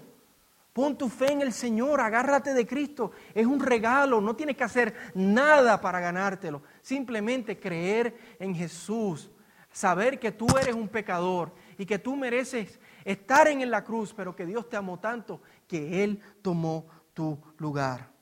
Pon 0.79 0.97
tu 0.97 1.09
fe 1.09 1.33
en 1.33 1.43
el 1.43 1.53
Señor, 1.53 2.01
agárrate 2.01 2.55
de 2.55 2.65
Cristo. 2.65 3.11
Es 3.35 3.45
un 3.45 3.59
regalo, 3.59 4.21
no 4.21 4.37
tienes 4.37 4.57
que 4.57 4.63
hacer 4.63 4.95
nada 5.13 5.81
para 5.81 5.99
ganártelo. 5.99 6.63
Simplemente 6.83 7.59
creer 7.59 8.37
en 8.39 8.55
Jesús, 8.55 9.29
saber 9.73 10.21
que 10.21 10.31
tú 10.31 10.47
eres 10.57 10.77
un 10.77 10.87
pecador 10.87 11.53
y 11.79 11.85
que 11.85 11.99
tú 11.99 12.15
mereces 12.15 12.79
estar 13.05 13.49
en 13.49 13.69
la 13.69 13.83
cruz, 13.83 14.15
pero 14.15 14.37
que 14.37 14.47
Dios 14.47 14.69
te 14.69 14.77
amó 14.77 15.01
tanto 15.01 15.43
que 15.67 16.05
Él 16.05 16.23
tomó 16.43 16.87
tu 17.13 17.37
lugar. 17.57 18.13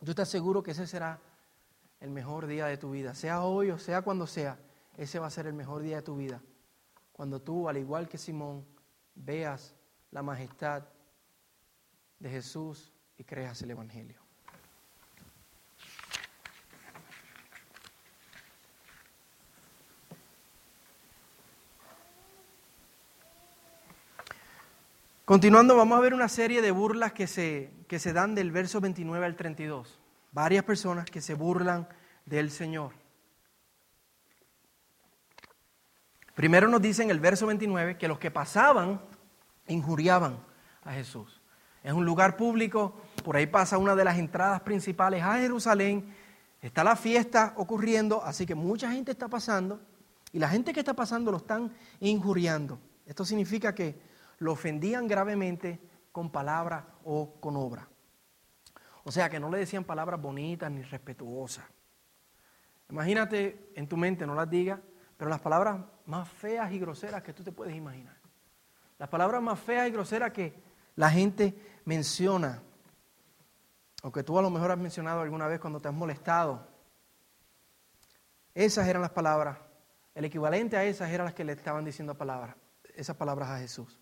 Yo 0.00 0.16
te 0.16 0.22
aseguro 0.22 0.60
que 0.60 0.72
ese 0.72 0.88
será 0.88 1.20
el 2.00 2.10
mejor 2.10 2.48
día 2.48 2.66
de 2.66 2.78
tu 2.78 2.90
vida, 2.90 3.14
sea 3.14 3.44
hoy 3.44 3.70
o 3.70 3.78
sea 3.78 4.02
cuando 4.02 4.26
sea, 4.26 4.58
ese 4.96 5.20
va 5.20 5.28
a 5.28 5.30
ser 5.30 5.46
el 5.46 5.54
mejor 5.54 5.82
día 5.82 5.98
de 5.98 6.02
tu 6.02 6.16
vida. 6.16 6.42
Cuando 7.12 7.40
tú, 7.40 7.68
al 7.68 7.76
igual 7.76 8.08
que 8.08 8.18
Simón, 8.18 8.66
veas 9.14 9.76
la 10.10 10.24
majestad 10.24 10.82
de 12.18 12.30
Jesús 12.30 12.92
y 13.16 13.24
creas 13.24 13.60
el 13.62 13.70
Evangelio. 13.70 14.20
Continuando, 25.24 25.76
vamos 25.76 25.98
a 25.98 26.00
ver 26.00 26.14
una 26.14 26.28
serie 26.28 26.62
de 26.62 26.70
burlas 26.70 27.12
que 27.12 27.26
se, 27.26 27.70
que 27.86 27.98
se 27.98 28.14
dan 28.14 28.34
del 28.34 28.50
verso 28.50 28.80
29 28.80 29.26
al 29.26 29.36
32. 29.36 30.00
Varias 30.32 30.64
personas 30.64 31.04
que 31.10 31.20
se 31.20 31.34
burlan 31.34 31.86
del 32.24 32.50
Señor. 32.50 32.94
Primero 36.34 36.66
nos 36.68 36.80
dice 36.80 37.02
en 37.02 37.10
el 37.10 37.20
verso 37.20 37.46
29 37.46 37.98
que 37.98 38.08
los 38.08 38.18
que 38.18 38.30
pasaban 38.30 39.02
injuriaban 39.66 40.38
a 40.82 40.92
Jesús. 40.92 41.37
Es 41.82 41.92
un 41.92 42.04
lugar 42.04 42.36
público, 42.36 43.00
por 43.24 43.36
ahí 43.36 43.46
pasa 43.46 43.78
una 43.78 43.94
de 43.94 44.04
las 44.04 44.18
entradas 44.18 44.60
principales 44.60 45.22
a 45.22 45.38
Jerusalén, 45.38 46.14
está 46.60 46.82
la 46.82 46.96
fiesta 46.96 47.54
ocurriendo, 47.56 48.22
así 48.24 48.46
que 48.46 48.54
mucha 48.54 48.90
gente 48.90 49.12
está 49.12 49.28
pasando 49.28 49.80
y 50.32 50.38
la 50.38 50.48
gente 50.48 50.72
que 50.72 50.80
está 50.80 50.94
pasando 50.94 51.30
lo 51.30 51.38
están 51.38 51.72
injuriando. 52.00 52.78
Esto 53.06 53.24
significa 53.24 53.74
que 53.74 54.00
lo 54.38 54.52
ofendían 54.52 55.06
gravemente 55.06 55.80
con 56.12 56.30
palabra 56.30 56.84
o 57.04 57.34
con 57.40 57.56
obra. 57.56 57.88
O 59.04 59.10
sea, 59.10 59.30
que 59.30 59.40
no 59.40 59.50
le 59.50 59.58
decían 59.58 59.84
palabras 59.84 60.20
bonitas 60.20 60.70
ni 60.70 60.82
respetuosas. 60.82 61.64
Imagínate 62.90 63.70
en 63.74 63.86
tu 63.86 63.96
mente, 63.96 64.26
no 64.26 64.34
las 64.34 64.48
digas, 64.50 64.80
pero 65.16 65.30
las 65.30 65.40
palabras 65.40 65.78
más 66.06 66.28
feas 66.28 66.70
y 66.72 66.78
groseras 66.78 67.22
que 67.22 67.32
tú 67.32 67.42
te 67.42 67.52
puedes 67.52 67.74
imaginar. 67.74 68.16
Las 68.98 69.08
palabras 69.08 69.42
más 69.42 69.58
feas 69.58 69.88
y 69.88 69.90
groseras 69.90 70.32
que 70.32 70.67
la 70.98 71.10
gente 71.10 71.54
menciona, 71.84 72.60
o 74.02 74.10
que 74.10 74.24
tú 74.24 74.36
a 74.36 74.42
lo 74.42 74.50
mejor 74.50 74.72
has 74.72 74.78
mencionado 74.78 75.20
alguna 75.20 75.46
vez 75.46 75.60
cuando 75.60 75.80
te 75.80 75.86
has 75.86 75.94
molestado. 75.94 76.66
Esas 78.52 78.88
eran 78.88 79.02
las 79.02 79.12
palabras, 79.12 79.58
el 80.16 80.24
equivalente 80.24 80.76
a 80.76 80.82
esas 80.84 81.08
eran 81.10 81.26
las 81.26 81.34
que 81.34 81.44
le 81.44 81.52
estaban 81.52 81.84
diciendo 81.84 82.16
palabras, 82.16 82.56
esas 82.96 83.14
palabras 83.14 83.48
a 83.48 83.58
Jesús. 83.60 83.96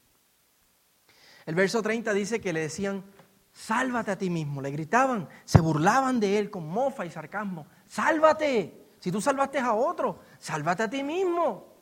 El 1.45 1.55
verso 1.55 1.83
30 1.83 2.15
dice 2.15 2.41
que 2.41 2.55
le 2.55 2.61
decían, 2.61 3.05
sálvate 3.53 4.13
a 4.13 4.17
ti 4.17 4.31
mismo. 4.31 4.63
Le 4.63 4.71
gritaban, 4.71 5.29
se 5.45 5.61
burlaban 5.61 6.19
de 6.19 6.39
él 6.39 6.51
con 6.51 6.67
mofa 6.67 7.05
y 7.05 7.11
sarcasmo. 7.11 7.67
Sálvate. 7.87 8.87
Si 9.01 9.13
tú 9.13 9.21
salvaste 9.21 9.59
a 9.59 9.75
otro, 9.75 10.21
sálvate 10.39 10.85
a 10.85 10.91
ti 10.91 11.03
mismo. 11.03 11.75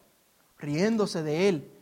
Riéndose 0.59 1.23
de 1.23 1.49
él. 1.49 1.74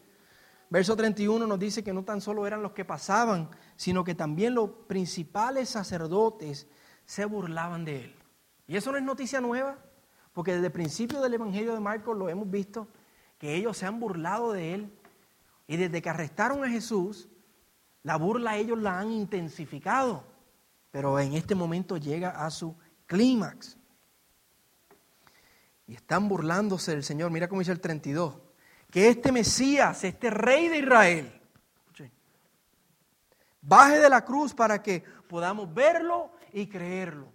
Verso 0.72 0.96
31 0.96 1.46
nos 1.46 1.58
dice 1.58 1.84
que 1.84 1.92
no 1.92 2.02
tan 2.02 2.22
solo 2.22 2.46
eran 2.46 2.62
los 2.62 2.72
que 2.72 2.86
pasaban, 2.86 3.50
sino 3.76 4.04
que 4.04 4.14
también 4.14 4.54
los 4.54 4.70
principales 4.86 5.68
sacerdotes 5.68 6.66
se 7.04 7.26
burlaban 7.26 7.84
de 7.84 8.06
él. 8.06 8.14
Y 8.66 8.76
eso 8.76 8.90
no 8.90 8.96
es 8.96 9.04
noticia 9.04 9.42
nueva, 9.42 9.76
porque 10.32 10.54
desde 10.54 10.68
el 10.68 10.72
principio 10.72 11.20
del 11.20 11.34
Evangelio 11.34 11.74
de 11.74 11.80
Marcos 11.80 12.16
lo 12.16 12.30
hemos 12.30 12.50
visto, 12.50 12.88
que 13.36 13.54
ellos 13.54 13.76
se 13.76 13.84
han 13.84 14.00
burlado 14.00 14.52
de 14.52 14.72
él. 14.72 14.90
Y 15.66 15.76
desde 15.76 16.00
que 16.00 16.08
arrestaron 16.08 16.64
a 16.64 16.70
Jesús, 16.70 17.28
la 18.02 18.16
burla 18.16 18.56
ellos 18.56 18.80
la 18.80 18.98
han 18.98 19.10
intensificado, 19.10 20.24
pero 20.90 21.20
en 21.20 21.34
este 21.34 21.54
momento 21.54 21.98
llega 21.98 22.30
a 22.30 22.50
su 22.50 22.74
clímax. 23.04 23.76
Y 25.86 25.96
están 25.96 26.30
burlándose 26.30 26.92
del 26.92 27.04
Señor. 27.04 27.30
Mira 27.30 27.46
cómo 27.46 27.60
dice 27.60 27.72
el 27.72 27.80
32. 27.80 28.41
Que 28.92 29.08
este 29.08 29.32
Mesías, 29.32 30.04
este 30.04 30.28
rey 30.28 30.68
de 30.68 30.78
Israel, 30.78 31.40
baje 33.62 33.98
de 33.98 34.10
la 34.10 34.22
cruz 34.22 34.52
para 34.52 34.82
que 34.82 35.02
podamos 35.26 35.72
verlo 35.72 36.30
y 36.52 36.66
creerlo. 36.66 37.32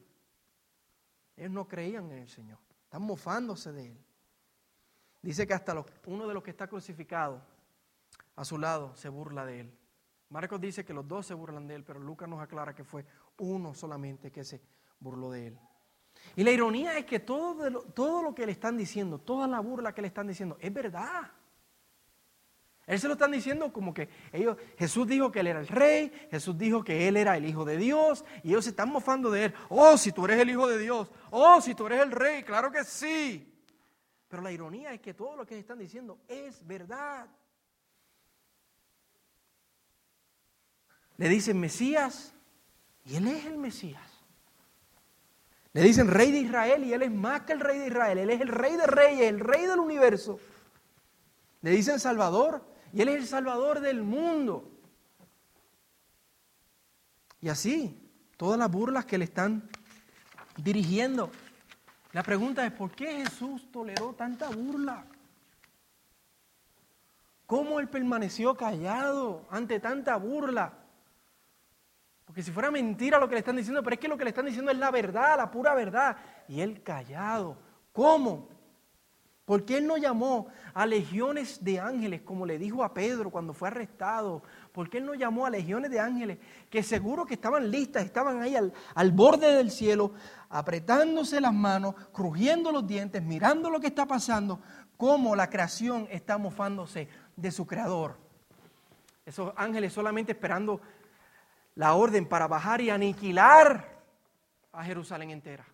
Ellos 1.36 1.52
no 1.52 1.68
creían 1.68 2.12
en 2.12 2.20
el 2.20 2.30
Señor. 2.30 2.60
Están 2.84 3.02
mofándose 3.02 3.72
de 3.72 3.88
él. 3.88 3.98
Dice 5.24 5.48
que 5.48 5.56
hasta 5.56 5.84
uno 6.06 6.28
de 6.28 6.34
los 6.36 6.44
que 6.44 6.52
está 6.52 6.68
crucificado 6.68 7.42
a 8.36 8.46
su 8.46 8.60
lado 8.60 8.96
se 8.96 9.10
burla 9.10 9.44
de 9.44 9.62
él. 9.62 9.78
Marcos 10.30 10.62
dice 10.62 10.86
que 10.86 10.94
los 10.94 11.08
dos 11.08 11.26
se 11.26 11.34
burlan 11.34 11.68
de 11.68 11.74
él, 11.74 11.84
pero 11.84 12.00
Lucas 12.00 12.30
nos 12.30 12.40
aclara 12.40 12.76
que 12.76 12.84
fue 12.84 13.04
uno 13.40 13.74
solamente 13.74 14.32
que 14.32 14.44
se 14.44 14.62
burló 15.00 15.32
de 15.32 15.48
él. 15.48 15.60
Y 16.36 16.44
la 16.44 16.52
ironía 16.52 16.98
es 17.00 17.06
que 17.06 17.20
todo, 17.20 17.82
todo 17.82 18.22
lo 18.22 18.36
que 18.36 18.46
le 18.46 18.52
están 18.52 18.78
diciendo, 18.78 19.18
toda 19.18 19.48
la 19.48 19.60
burla 19.60 19.96
que 19.96 20.04
le 20.04 20.08
están 20.10 20.28
diciendo, 20.28 20.56
es 20.60 20.72
verdad. 20.72 21.32
Él 22.88 23.00
se 23.02 23.08
lo 23.08 23.14
están 23.14 23.32
diciendo 23.32 23.72
como 23.74 23.94
que 23.94 24.08
ellos, 24.32 24.58
Jesús 24.78 25.06
dijo 25.06 25.30
que 25.30 25.42
él 25.42 25.48
era 25.48 25.60
el 25.60 25.68
rey, 25.68 26.10
Jesús 26.32 26.58
dijo 26.58 26.86
que 26.86 27.10
él 27.10 27.18
era 27.18 27.36
el 27.36 27.46
hijo 27.46 27.66
de 27.66 27.76
Dios, 27.76 28.24
y 28.44 28.50
ellos 28.50 28.64
se 28.64 28.70
están 28.70 28.90
mofando 28.90 29.30
de 29.30 29.46
él. 29.46 29.54
Oh, 29.68 29.98
si 29.98 30.14
tú 30.14 30.24
eres 30.24 30.40
el 30.40 30.50
hijo 30.50 30.68
de 30.68 30.78
Dios, 30.78 31.12
oh, 31.30 31.60
si 31.60 31.76
tú 31.76 31.86
eres 31.88 32.02
el 32.02 32.12
rey, 32.12 32.44
claro 32.44 32.72
que 32.72 32.86
sí. 32.86 33.54
Pero 34.30 34.42
la 34.42 34.54
ironía 34.54 34.94
es 34.94 35.02
que 35.02 35.14
todo 35.14 35.36
lo 35.36 35.46
que 35.46 35.60
están 35.60 35.78
diciendo 35.78 36.18
es 36.30 36.66
verdad. 36.66 37.28
Le 41.18 41.28
dicen 41.28 41.60
Mesías 41.60 42.34
y 43.04 43.18
Él 43.18 43.28
es 43.28 43.46
el 43.46 43.58
Mesías. 43.58 44.02
Le 45.74 45.82
dicen 45.82 46.08
Rey 46.08 46.32
de 46.32 46.40
Israel 46.40 46.86
y 46.86 46.94
Él 46.94 47.04
es 47.04 47.12
más 47.12 47.42
que 47.42 47.52
el 47.52 47.60
Rey 47.60 47.80
de 47.80 47.88
Israel. 47.88 48.18
Él 48.18 48.30
es 48.30 48.40
el 48.40 48.48
Rey 48.48 48.78
de 48.78 48.88
Reyes, 48.88 49.28
el 49.28 49.42
Rey 49.42 49.66
del 49.66 49.80
universo. 49.80 50.40
Le 51.62 51.72
dicen 51.72 52.00
Salvador 52.00 52.77
y 52.94 53.02
Él 53.02 53.10
es 53.10 53.16
el 53.16 53.28
Salvador 53.28 53.80
del 53.80 54.02
mundo. 54.02 54.72
Y 57.42 57.50
así, 57.50 57.98
todas 58.38 58.58
las 58.58 58.72
burlas 58.72 59.06
que 59.06 59.18
le 59.18 59.26
están 59.26 59.70
dirigiendo. 60.58 61.30
La 62.14 62.24
pregunta 62.24 62.66
es, 62.66 62.72
¿por 62.72 62.92
qué 62.92 63.24
Jesús 63.24 63.72
toleró 63.72 64.14
tanta 64.14 64.50
burla? 64.50 65.06
¿Cómo 67.46 67.80
Él 67.80 67.88
permaneció 67.88 68.56
callado 68.56 69.46
ante 69.50 69.80
tanta 69.80 70.16
burla? 70.18 70.74
Porque 72.28 72.44
si 72.44 72.52
fuera 72.52 72.70
mentira 72.70 73.20
lo 73.20 73.30
que 73.30 73.36
le 73.36 73.40
están 73.40 73.56
diciendo, 73.56 73.82
pero 73.82 73.94
es 73.94 74.00
que 74.02 74.08
lo 74.10 74.18
que 74.18 74.26
le 74.26 74.32
están 74.32 74.46
diciendo 74.46 74.70
es 74.70 74.78
la 74.78 74.92
verdad, 74.92 75.38
la 75.38 75.50
pura 75.50 75.74
verdad. 75.74 76.18
Y 76.50 76.60
él 76.60 76.84
callado. 76.84 77.58
¿Cómo? 77.94 78.50
Porque 79.48 79.78
él 79.78 79.88
no 79.88 79.96
llamó 79.96 80.48
a 80.74 80.86
legiones 80.86 81.64
de 81.64 81.80
ángeles, 81.80 82.22
como 82.22 82.46
le 82.46 82.58
dijo 82.58 82.84
a 82.84 82.94
Pedro 82.94 83.30
cuando 83.30 83.54
fue 83.54 83.70
arrestado. 83.70 84.44
Porque 84.74 84.98
él 84.98 85.06
no 85.06 85.14
llamó 85.14 85.46
a 85.46 85.50
legiones 85.50 85.90
de 85.90 86.02
ángeles 86.02 86.38
que 86.70 86.84
seguro 86.84 87.26
que 87.26 87.36
estaban 87.36 87.72
listas, 87.72 88.04
estaban 88.04 88.42
ahí 88.42 88.58
al, 88.58 89.12
borde 89.14 89.54
del 89.54 89.72
cielo, 89.72 90.12
apretándose 90.50 91.40
las 91.40 91.54
manos, 91.54 91.96
crujiendo 92.12 92.74
los 92.74 92.86
dientes, 92.86 93.24
mirando 93.24 93.70
lo 93.70 93.80
que 93.80 93.88
está 93.88 94.06
pasando, 94.06 94.60
cómo 94.98 95.34
la 95.34 95.50
creación 95.50 96.10
está 96.12 96.38
mofándose 96.38 97.08
de 97.38 97.50
su 97.50 97.66
creador. 97.66 98.18
Esos 99.26 99.54
ángeles 99.56 99.94
solamente 99.94 100.34
esperando 100.34 100.82
la 101.76 101.94
orden 101.94 102.26
para 102.26 102.50
bajar 102.50 102.82
y 102.82 102.90
aniquilar 102.90 103.98
a 104.74 104.84
Jerusalén 104.84 105.32
entera. 105.32 105.66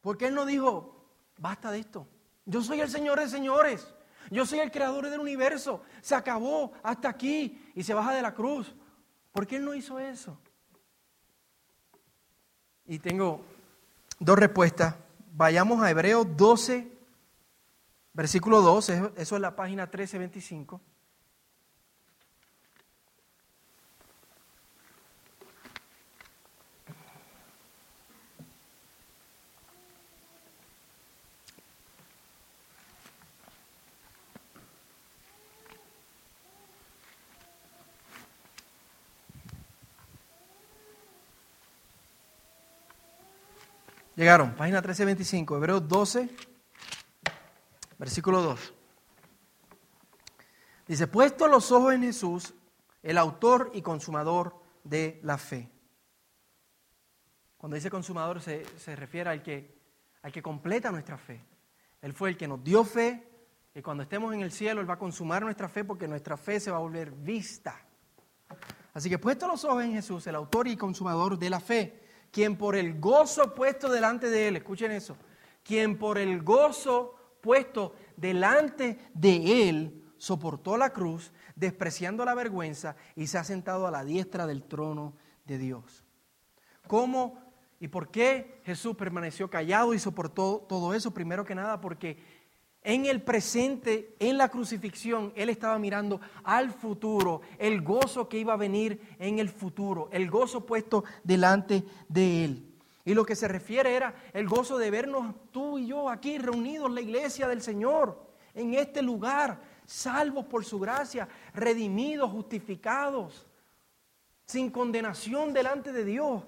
Porque 0.00 0.26
Él 0.26 0.34
no 0.34 0.46
dijo, 0.46 0.95
basta 1.38 1.70
de 1.70 1.80
esto. 1.80 2.06
Yo 2.44 2.62
soy 2.62 2.80
el 2.80 2.88
Señor 2.88 3.20
de 3.20 3.28
señores. 3.28 3.92
Yo 4.30 4.44
soy 4.44 4.60
el 4.60 4.70
creador 4.70 5.08
del 5.08 5.20
universo. 5.20 5.82
Se 6.00 6.14
acabó 6.14 6.72
hasta 6.82 7.08
aquí 7.08 7.70
y 7.74 7.82
se 7.82 7.94
baja 7.94 8.14
de 8.14 8.22
la 8.22 8.34
cruz. 8.34 8.74
¿Por 9.32 9.46
qué 9.46 9.56
Él 9.56 9.64
no 9.64 9.74
hizo 9.74 9.98
eso? 9.98 10.38
Y 12.86 12.98
tengo 12.98 13.44
dos 14.18 14.38
respuestas. 14.38 14.94
Vayamos 15.32 15.82
a 15.82 15.90
Hebreos 15.90 16.26
12, 16.36 16.90
versículo 18.12 18.62
12. 18.62 19.12
Eso 19.16 19.36
es 19.36 19.42
la 19.42 19.54
página 19.54 19.84
1325. 19.84 20.80
Llegaron, 44.16 44.54
página 44.54 44.78
1325, 44.78 45.56
Hebreos 45.56 45.86
12, 45.86 46.30
versículo 47.98 48.40
2. 48.40 48.74
Dice, 50.88 51.06
puesto 51.06 51.46
los 51.48 51.70
ojos 51.70 51.92
en 51.92 52.02
Jesús, 52.02 52.54
el 53.02 53.18
autor 53.18 53.70
y 53.74 53.82
consumador 53.82 54.58
de 54.84 55.20
la 55.22 55.36
fe. 55.36 55.70
Cuando 57.58 57.74
dice 57.74 57.90
consumador 57.90 58.40
se, 58.40 58.64
se 58.78 58.96
refiere 58.96 59.28
al 59.28 59.42
que, 59.42 59.78
al 60.22 60.32
que 60.32 60.40
completa 60.40 60.90
nuestra 60.90 61.18
fe. 61.18 61.44
Él 62.00 62.14
fue 62.14 62.30
el 62.30 62.38
que 62.38 62.48
nos 62.48 62.64
dio 62.64 62.84
fe 62.84 63.28
y 63.74 63.82
cuando 63.82 64.02
estemos 64.02 64.32
en 64.32 64.40
el 64.40 64.50
cielo 64.50 64.80
Él 64.80 64.88
va 64.88 64.94
a 64.94 64.98
consumar 64.98 65.42
nuestra 65.42 65.68
fe 65.68 65.84
porque 65.84 66.08
nuestra 66.08 66.38
fe 66.38 66.58
se 66.58 66.70
va 66.70 66.78
a 66.78 66.80
volver 66.80 67.10
vista. 67.10 67.78
Así 68.94 69.10
que 69.10 69.18
puesto 69.18 69.46
los 69.46 69.62
ojos 69.66 69.84
en 69.84 69.92
Jesús, 69.92 70.26
el 70.26 70.36
autor 70.36 70.68
y 70.68 70.76
consumador 70.78 71.38
de 71.38 71.50
la 71.50 71.60
fe 71.60 72.05
quien 72.36 72.58
por 72.58 72.76
el 72.76 73.00
gozo 73.00 73.54
puesto 73.54 73.88
delante 73.88 74.28
de 74.28 74.48
él, 74.48 74.56
escuchen 74.56 74.92
eso, 74.92 75.16
quien 75.64 75.96
por 75.96 76.18
el 76.18 76.42
gozo 76.42 77.14
puesto 77.40 77.94
delante 78.14 78.98
de 79.14 79.70
él 79.70 80.04
soportó 80.18 80.76
la 80.76 80.90
cruz, 80.90 81.32
despreciando 81.54 82.26
la 82.26 82.34
vergüenza, 82.34 82.94
y 83.14 83.28
se 83.28 83.38
ha 83.38 83.44
sentado 83.44 83.86
a 83.86 83.90
la 83.90 84.04
diestra 84.04 84.46
del 84.46 84.64
trono 84.64 85.16
de 85.46 85.56
Dios. 85.56 86.04
¿Cómo 86.86 87.40
y 87.80 87.88
por 87.88 88.10
qué 88.10 88.60
Jesús 88.66 88.94
permaneció 88.96 89.48
callado 89.48 89.94
y 89.94 89.98
soportó 89.98 90.66
todo 90.68 90.92
eso? 90.92 91.14
Primero 91.14 91.42
que 91.42 91.54
nada, 91.54 91.80
porque 91.80 92.22
en 92.86 93.04
el 93.04 93.20
presente, 93.20 94.14
en 94.20 94.38
la 94.38 94.48
crucifixión, 94.48 95.32
Él 95.34 95.48
estaba 95.48 95.76
mirando 95.76 96.20
al 96.44 96.70
futuro, 96.70 97.40
el 97.58 97.82
gozo 97.82 98.28
que 98.28 98.38
iba 98.38 98.52
a 98.52 98.56
venir 98.56 99.00
en 99.18 99.40
el 99.40 99.48
futuro, 99.48 100.08
el 100.12 100.30
gozo 100.30 100.64
puesto 100.64 101.02
delante 101.24 101.82
de 102.08 102.44
Él. 102.44 102.72
Y 103.04 103.12
lo 103.14 103.26
que 103.26 103.34
se 103.34 103.48
refiere 103.48 103.96
era 103.96 104.14
el 104.32 104.46
gozo 104.46 104.78
de 104.78 104.92
vernos 104.92 105.34
tú 105.50 105.78
y 105.78 105.88
yo 105.88 106.08
aquí 106.08 106.38
reunidos, 106.38 106.88
la 106.92 107.00
iglesia 107.00 107.48
del 107.48 107.60
Señor, 107.60 108.24
en 108.54 108.74
este 108.74 109.02
lugar, 109.02 109.60
salvos 109.84 110.44
por 110.44 110.64
su 110.64 110.78
gracia, 110.78 111.28
redimidos, 111.54 112.30
justificados, 112.30 113.48
sin 114.46 114.70
condenación 114.70 115.52
delante 115.52 115.92
de 115.92 116.04
Dios, 116.04 116.44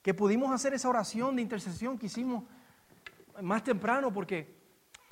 que 0.00 0.14
pudimos 0.14 0.52
hacer 0.52 0.74
esa 0.74 0.88
oración 0.88 1.34
de 1.34 1.42
intercesión 1.42 1.98
que 1.98 2.06
hicimos 2.06 2.44
más 3.40 3.64
temprano 3.64 4.12
porque, 4.12 4.61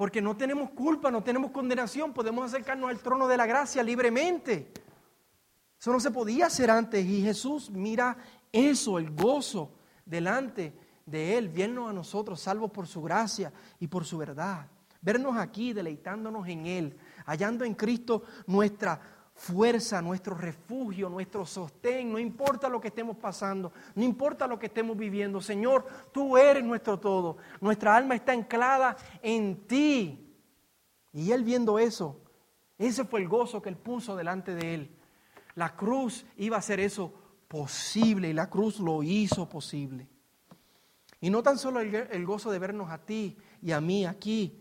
porque 0.01 0.23
no 0.23 0.35
tenemos 0.35 0.71
culpa, 0.71 1.11
no 1.11 1.23
tenemos 1.23 1.51
condenación, 1.51 2.15
podemos 2.15 2.47
acercarnos 2.47 2.89
al 2.89 3.01
trono 3.01 3.29
de 3.29 3.37
la 3.37 3.45
gracia 3.45 3.83
libremente. 3.83 4.73
Eso 5.79 5.93
no 5.93 6.01
se 6.01 6.11
podía 6.11 6.47
hacer 6.47 6.71
antes 6.71 7.05
y 7.05 7.21
Jesús 7.21 7.69
mira 7.69 8.17
eso, 8.51 8.99
el 8.99 9.11
gozo 9.11 9.75
delante 10.07 10.73
de 11.05 11.37
Él, 11.37 11.51
vernos 11.51 11.91
a 11.91 11.93
nosotros 11.93 12.41
salvos 12.41 12.71
por 12.71 12.87
su 12.87 13.03
gracia 13.03 13.53
y 13.79 13.89
por 13.89 14.07
su 14.07 14.17
verdad. 14.17 14.69
Vernos 15.03 15.37
aquí 15.37 15.75
deleitándonos 15.75 16.49
en 16.49 16.65
Él, 16.65 16.97
hallando 17.27 17.67
en 17.67 17.75
Cristo 17.75 18.23
nuestra 18.47 19.03
fuerza, 19.41 20.03
nuestro 20.03 20.35
refugio, 20.35 21.09
nuestro 21.09 21.47
sostén, 21.47 22.13
no 22.13 22.19
importa 22.19 22.69
lo 22.69 22.79
que 22.79 22.89
estemos 22.89 23.17
pasando, 23.17 23.73
no 23.95 24.05
importa 24.05 24.47
lo 24.47 24.59
que 24.59 24.67
estemos 24.67 24.99
viviendo. 24.99 25.41
Señor, 25.41 25.87
tú 26.13 26.37
eres 26.37 26.63
nuestro 26.63 26.99
todo. 27.01 27.39
Nuestra 27.59 27.97
alma 27.97 28.15
está 28.15 28.33
anclada 28.33 28.99
en 29.23 29.67
ti. 29.67 30.31
Y 31.15 31.33
él 31.33 31.43
viendo 31.43 31.79
eso, 31.79 32.21
ese 32.77 33.07
fue 33.07 33.21
el 33.21 33.29
gozo 33.29 33.63
que 33.63 33.71
él 33.71 33.77
puso 33.77 34.15
delante 34.15 34.55
de 34.55 34.75
él. 34.75 34.91
La 35.55 35.75
cruz 35.75 36.27
iba 36.37 36.57
a 36.57 36.61
hacer 36.61 36.79
eso 36.79 37.15
posible 37.49 38.29
y 38.29 38.35
la 38.35 38.51
cruz 38.51 38.79
lo 38.79 39.03
hizo 39.03 39.49
posible. 39.49 40.07
Y 41.19 41.31
no 41.31 41.43
tan 41.43 41.57
solo 41.57 41.81
el, 41.81 42.27
gozo 42.27 42.51
de 42.51 42.59
vernos 42.59 42.91
a 42.91 42.99
ti 42.99 43.39
y 43.63 43.73
a 43.73 43.81
mí 43.81 44.05
aquí, 44.05 44.60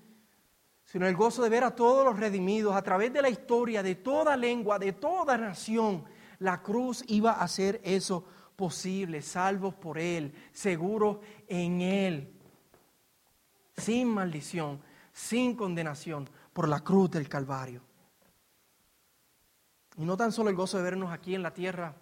sino 0.92 1.06
el 1.06 1.16
gozo 1.16 1.44
de 1.44 1.50
ver 1.50 1.64
a 1.64 1.76
todos 1.76 2.04
los 2.04 2.18
redimidos 2.18 2.76
a 2.76 2.82
través 2.82 3.14
de 3.14 3.22
la 3.22 3.30
historia, 3.30 3.84
de 3.84 3.94
toda 3.94 4.36
lengua, 4.36 4.80
de 4.80 4.94
toda 4.94 5.38
nación. 5.38 6.04
La 6.40 6.64
cruz 6.64 7.04
iba 7.06 7.34
a 7.34 7.44
hacer 7.44 7.80
eso 7.84 8.26
posible, 8.56 9.22
salvos 9.22 9.76
por 9.76 10.00
Él, 10.00 10.34
seguros 10.52 11.20
en 11.48 11.82
Él, 11.82 12.34
sin 13.78 14.08
maldición, 14.08 14.82
sin 15.14 15.56
condenación, 15.56 16.28
por 16.54 16.68
la 16.68 16.80
cruz 16.80 17.12
del 17.12 17.30
Calvario. 17.30 17.84
Y 19.96 20.06
no 20.06 20.18
tan 20.18 20.32
solo 20.32 20.50
el 20.50 20.56
gozo 20.56 20.78
de 20.78 20.84
vernos 20.84 21.12
aquí 21.12 21.36
en 21.36 21.44
la 21.44 21.54
tierra, 21.54 21.94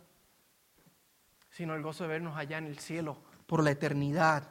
sino 1.50 1.76
el 1.76 1.82
gozo 1.82 2.06
de 2.06 2.10
vernos 2.12 2.38
allá 2.38 2.58
en 2.58 2.68
el 2.68 2.80
cielo 2.80 3.18
por 3.48 3.62
la 3.62 3.72
eternidad. 3.72 4.50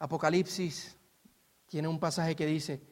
Apocalipsis 0.00 0.96
tiene 1.68 1.86
un 1.86 2.00
pasaje 2.00 2.34
que 2.34 2.46
dice, 2.46 2.89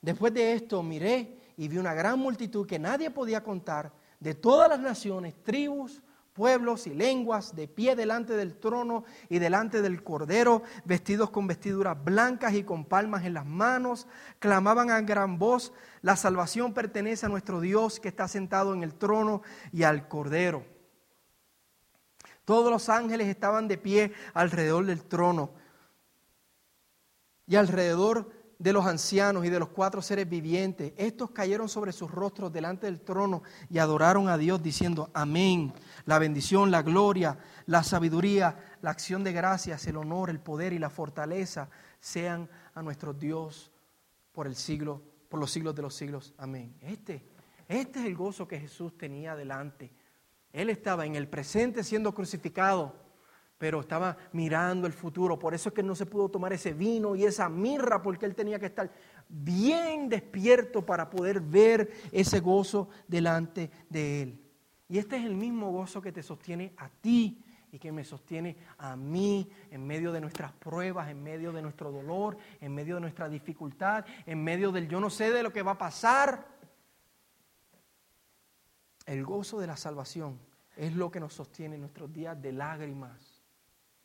Después 0.00 0.32
de 0.32 0.52
esto 0.52 0.82
miré 0.82 1.38
y 1.56 1.68
vi 1.68 1.78
una 1.78 1.94
gran 1.94 2.18
multitud 2.18 2.66
que 2.66 2.78
nadie 2.78 3.10
podía 3.10 3.42
contar, 3.42 3.92
de 4.20 4.34
todas 4.34 4.68
las 4.68 4.80
naciones, 4.80 5.34
tribus, 5.42 6.02
pueblos 6.38 6.86
y 6.86 6.94
lenguas, 6.94 7.56
de 7.56 7.66
pie 7.66 7.96
delante 7.96 8.36
del 8.36 8.56
trono 8.60 9.04
y 9.28 9.40
delante 9.40 9.82
del 9.82 10.04
cordero, 10.04 10.62
vestidos 10.84 11.30
con 11.30 11.48
vestiduras 11.48 12.02
blancas 12.02 12.54
y 12.54 12.62
con 12.62 12.84
palmas 12.84 13.24
en 13.24 13.34
las 13.34 13.44
manos, 13.44 14.06
clamaban 14.38 14.90
a 14.90 15.00
gran 15.00 15.36
voz, 15.36 15.72
la 16.00 16.14
salvación 16.14 16.74
pertenece 16.74 17.26
a 17.26 17.28
nuestro 17.28 17.60
Dios 17.60 17.98
que 17.98 18.06
está 18.06 18.28
sentado 18.28 18.72
en 18.72 18.84
el 18.84 18.94
trono 18.94 19.42
y 19.72 19.82
al 19.82 20.06
cordero. 20.06 20.64
Todos 22.44 22.70
los 22.70 22.88
ángeles 22.88 23.26
estaban 23.26 23.66
de 23.66 23.76
pie 23.76 24.12
alrededor 24.32 24.86
del 24.86 25.02
trono 25.02 25.50
y 27.48 27.56
alrededor 27.56 28.30
de 28.58 28.72
los 28.72 28.86
ancianos 28.86 29.44
y 29.44 29.50
de 29.50 29.60
los 29.60 29.68
cuatro 29.68 30.02
seres 30.02 30.28
vivientes. 30.28 30.92
Estos 30.96 31.30
cayeron 31.30 31.68
sobre 31.68 31.92
sus 31.92 32.10
rostros 32.10 32.52
delante 32.52 32.86
del 32.86 33.00
trono 33.00 33.42
y 33.70 33.78
adoraron 33.78 34.28
a 34.28 34.36
Dios 34.36 34.62
diciendo, 34.62 35.10
amén. 35.14 35.72
La 36.06 36.18
bendición, 36.18 36.70
la 36.70 36.82
gloria, 36.82 37.38
la 37.66 37.82
sabiduría, 37.84 38.76
la 38.82 38.90
acción 38.90 39.22
de 39.22 39.32
gracias, 39.32 39.86
el 39.86 39.96
honor, 39.96 40.30
el 40.30 40.40
poder 40.40 40.72
y 40.72 40.78
la 40.78 40.90
fortaleza 40.90 41.68
sean 42.00 42.48
a 42.74 42.82
nuestro 42.82 43.12
Dios 43.12 43.70
por 44.32 44.46
el 44.46 44.56
siglo, 44.56 45.02
por 45.28 45.38
los 45.38 45.50
siglos 45.50 45.74
de 45.74 45.82
los 45.82 45.94
siglos. 45.94 46.34
Amén. 46.36 46.74
Este, 46.80 47.24
este 47.68 48.00
es 48.00 48.06
el 48.06 48.16
gozo 48.16 48.48
que 48.48 48.58
Jesús 48.58 48.96
tenía 48.98 49.36
delante. 49.36 49.92
Él 50.52 50.70
estaba 50.70 51.06
en 51.06 51.14
el 51.14 51.28
presente 51.28 51.84
siendo 51.84 52.12
crucificado 52.12 53.07
pero 53.58 53.80
estaba 53.80 54.16
mirando 54.32 54.86
el 54.86 54.92
futuro. 54.92 55.38
Por 55.38 55.52
eso 55.52 55.68
es 55.68 55.74
que 55.74 55.82
no 55.82 55.96
se 55.96 56.06
pudo 56.06 56.28
tomar 56.28 56.52
ese 56.52 56.72
vino 56.72 57.16
y 57.16 57.24
esa 57.24 57.48
mirra, 57.48 58.00
porque 58.00 58.24
él 58.24 58.34
tenía 58.34 58.58
que 58.58 58.66
estar 58.66 58.90
bien 59.28 60.08
despierto 60.08 60.86
para 60.86 61.10
poder 61.10 61.40
ver 61.40 61.90
ese 62.12 62.38
gozo 62.38 62.88
delante 63.08 63.70
de 63.90 64.22
él. 64.22 64.44
Y 64.88 64.98
este 64.98 65.16
es 65.16 65.24
el 65.26 65.34
mismo 65.34 65.72
gozo 65.72 66.00
que 66.00 66.12
te 66.12 66.22
sostiene 66.22 66.72
a 66.78 66.88
ti 66.88 67.44
y 67.70 67.78
que 67.78 67.92
me 67.92 68.04
sostiene 68.04 68.56
a 68.78 68.96
mí 68.96 69.50
en 69.70 69.86
medio 69.86 70.12
de 70.12 70.20
nuestras 70.20 70.52
pruebas, 70.52 71.10
en 71.10 71.22
medio 71.22 71.52
de 71.52 71.60
nuestro 71.60 71.90
dolor, 71.90 72.38
en 72.60 72.72
medio 72.74 72.94
de 72.94 73.02
nuestra 73.02 73.28
dificultad, 73.28 74.06
en 74.24 74.42
medio 74.42 74.72
del 74.72 74.88
yo 74.88 75.00
no 75.00 75.10
sé 75.10 75.32
de 75.32 75.42
lo 75.42 75.52
que 75.52 75.62
va 75.62 75.72
a 75.72 75.78
pasar. 75.78 76.46
El 79.04 79.24
gozo 79.24 79.58
de 79.58 79.66
la 79.66 79.76
salvación 79.76 80.38
es 80.76 80.94
lo 80.94 81.10
que 81.10 81.20
nos 81.20 81.34
sostiene 81.34 81.74
en 81.74 81.82
nuestros 81.82 82.10
días 82.12 82.40
de 82.40 82.52
lágrimas 82.52 83.27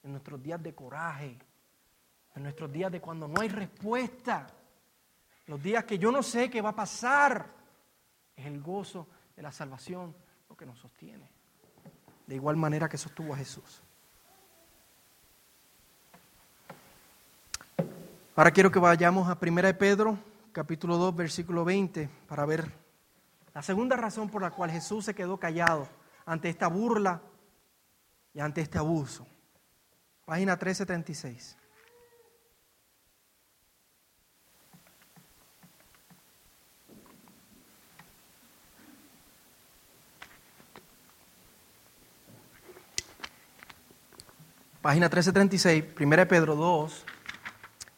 en 0.04 0.12
nuestros 0.12 0.42
días 0.42 0.62
de 0.62 0.76
coraje, 0.76 1.38
en 2.36 2.44
nuestros 2.44 2.72
días 2.72 2.92
de 2.92 3.02
cuando 3.02 3.28
no 3.28 3.42
hay 3.42 3.50
respuesta, 3.50 4.48
los 5.48 5.62
días 5.62 5.84
que 5.86 5.98
yo 5.98 6.12
no 6.12 6.22
sé 6.22 6.50
qué 6.50 6.62
va 6.62 6.70
a 6.70 6.76
pasar, 6.76 7.48
es 8.36 8.46
el 8.46 8.62
gozo 8.62 9.08
de 9.36 9.42
la 9.42 9.52
salvación 9.52 10.16
lo 10.50 10.56
que 10.56 10.66
nos 10.66 10.80
sostiene. 10.80 11.30
De 12.28 12.36
igual 12.36 12.56
manera 12.56 12.88
que 12.88 12.98
sostuvo 12.98 13.34
a 13.34 13.38
Jesús. 13.38 13.82
Ahora 18.36 18.52
quiero 18.52 18.72
que 18.72 18.80
vayamos 18.80 19.30
a 19.30 19.38
1 19.40 19.62
de 19.62 19.74
Pedro, 19.74 20.18
capítulo 20.52 20.98
2, 20.98 21.16
versículo 21.16 21.64
20, 21.64 22.10
para 22.28 22.46
ver 22.46 22.72
la 23.54 23.62
segunda 23.62 23.96
razón 23.96 24.30
por 24.30 24.42
la 24.42 24.52
cual 24.52 24.72
Jesús 24.72 25.06
se 25.06 25.14
quedó 25.14 25.38
callado 25.38 25.88
ante 26.26 26.50
esta 26.50 26.68
burla 26.68 27.22
y 28.34 28.40
ante 28.40 28.62
este 28.62 28.80
abuso. 28.80 29.28
Página 30.26 30.54
1336. 30.54 31.58
Página 44.82 45.08
1336, 45.08 45.86
1 45.98 46.28
Pedro 46.28 46.56
2, 46.56 47.06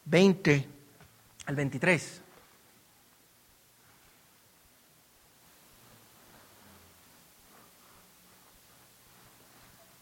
20 0.04 0.68
al 1.46 1.56
23. 1.56 2.22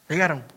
¿Llegaron? 0.08 0.53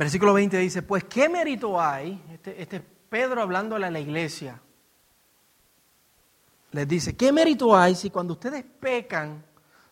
Versículo 0.00 0.32
20 0.32 0.56
dice, 0.56 0.80
pues 0.80 1.04
¿qué 1.04 1.28
mérito 1.28 1.78
hay? 1.78 2.24
Este, 2.32 2.62
este 2.62 2.80
Pedro 2.80 3.42
hablándole 3.42 3.84
a 3.84 3.90
la 3.90 4.00
iglesia. 4.00 4.58
Les 6.70 6.88
dice, 6.88 7.14
¿qué 7.14 7.30
mérito 7.32 7.76
hay 7.76 7.94
si 7.94 8.08
cuando 8.08 8.32
ustedes 8.32 8.64
pecan 8.64 9.44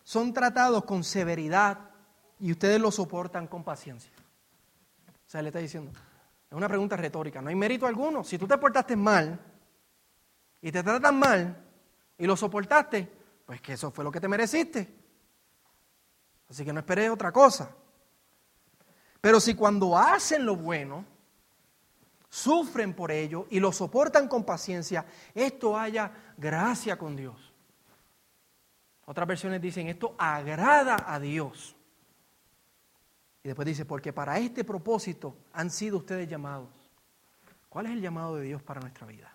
son 0.03 0.33
tratados 0.33 0.83
con 0.83 1.03
severidad 1.03 1.91
y 2.39 2.51
ustedes 2.51 2.81
lo 2.81 2.89
soportan 2.89 3.45
con 3.45 3.63
paciencia? 3.63 4.11
O 5.27 5.29
sea, 5.29 5.43
le 5.43 5.49
está 5.49 5.59
diciendo, 5.59 5.91
es 6.49 6.57
una 6.57 6.67
pregunta 6.67 6.97
retórica, 6.97 7.39
no 7.39 7.49
hay 7.49 7.55
mérito 7.55 7.85
alguno. 7.85 8.23
Si 8.23 8.39
tú 8.39 8.47
te 8.47 8.57
portaste 8.57 8.95
mal 8.95 9.39
y 10.59 10.71
te 10.71 10.81
tratan 10.81 11.19
mal 11.19 11.55
y 12.17 12.25
lo 12.25 12.35
soportaste, 12.35 13.07
pues 13.45 13.61
que 13.61 13.73
eso 13.73 13.91
fue 13.91 14.03
lo 14.03 14.11
que 14.11 14.19
te 14.19 14.27
mereciste. 14.27 14.91
Así 16.49 16.65
que 16.65 16.73
no 16.73 16.79
esperes 16.79 17.11
otra 17.11 17.31
cosa. 17.31 17.75
Pero 19.21 19.39
si 19.39 19.53
cuando 19.55 19.97
hacen 19.97 20.45
lo 20.45 20.55
bueno, 20.55 21.05
sufren 22.29 22.93
por 22.93 23.11
ello 23.11 23.47
y 23.49 23.59
lo 23.59 23.71
soportan 23.71 24.27
con 24.27 24.43
paciencia, 24.45 25.05
esto 25.33 25.77
haya 25.77 26.11
gracia 26.37 26.97
con 26.97 27.15
Dios. 27.15 27.53
Otras 29.05 29.27
versiones 29.27 29.61
dicen, 29.61 29.87
esto 29.87 30.15
agrada 30.17 31.03
a 31.07 31.19
Dios. 31.19 31.75
Y 33.43 33.47
después 33.47 33.65
dice, 33.65 33.85
porque 33.85 34.13
para 34.13 34.37
este 34.37 34.63
propósito 34.63 35.35
han 35.53 35.71
sido 35.71 35.97
ustedes 35.97 36.29
llamados. 36.29 36.69
¿Cuál 37.69 37.87
es 37.87 37.93
el 37.93 38.01
llamado 38.01 38.35
de 38.35 38.43
Dios 38.43 38.61
para 38.61 38.79
nuestra 38.79 39.07
vida? 39.07 39.33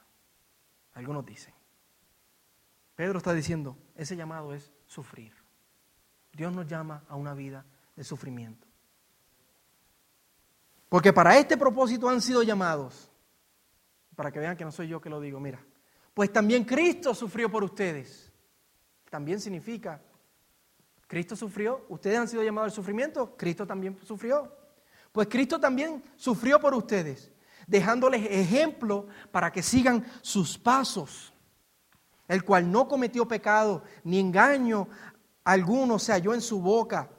Algunos 0.94 1.26
dicen. 1.26 1.52
Pedro 2.94 3.18
está 3.18 3.32
diciendo, 3.32 3.76
ese 3.96 4.16
llamado 4.16 4.54
es 4.54 4.72
sufrir. 4.86 5.34
Dios 6.32 6.52
nos 6.52 6.66
llama 6.66 7.02
a 7.08 7.16
una 7.16 7.34
vida 7.34 7.64
de 7.96 8.04
sufrimiento. 8.04 8.66
Porque 10.94 11.12
para 11.12 11.36
este 11.36 11.56
propósito 11.56 12.08
han 12.08 12.20
sido 12.20 12.44
llamados. 12.44 13.10
Para 14.14 14.30
que 14.30 14.38
vean 14.38 14.56
que 14.56 14.64
no 14.64 14.70
soy 14.70 14.86
yo 14.86 15.00
que 15.00 15.10
lo 15.10 15.20
digo, 15.20 15.40
mira. 15.40 15.60
Pues 16.14 16.32
también 16.32 16.62
Cristo 16.62 17.12
sufrió 17.16 17.50
por 17.50 17.64
ustedes. 17.64 18.30
También 19.10 19.40
significa, 19.40 20.00
Cristo 21.08 21.34
sufrió, 21.34 21.84
ustedes 21.88 22.16
han 22.16 22.28
sido 22.28 22.44
llamados 22.44 22.70
al 22.70 22.76
sufrimiento, 22.76 23.36
Cristo 23.36 23.66
también 23.66 23.98
sufrió. 24.04 24.56
Pues 25.10 25.26
Cristo 25.26 25.58
también 25.58 26.00
sufrió 26.14 26.60
por 26.60 26.72
ustedes, 26.76 27.32
dejándoles 27.66 28.30
ejemplo 28.30 29.08
para 29.32 29.50
que 29.50 29.64
sigan 29.64 30.06
sus 30.22 30.56
pasos, 30.56 31.34
el 32.28 32.44
cual 32.44 32.70
no 32.70 32.86
cometió 32.86 33.26
pecado 33.26 33.82
ni 34.04 34.20
engaño 34.20 34.86
alguno 35.42 35.98
se 35.98 36.12
halló 36.12 36.34
en 36.34 36.40
su 36.40 36.60
boca, 36.60 37.10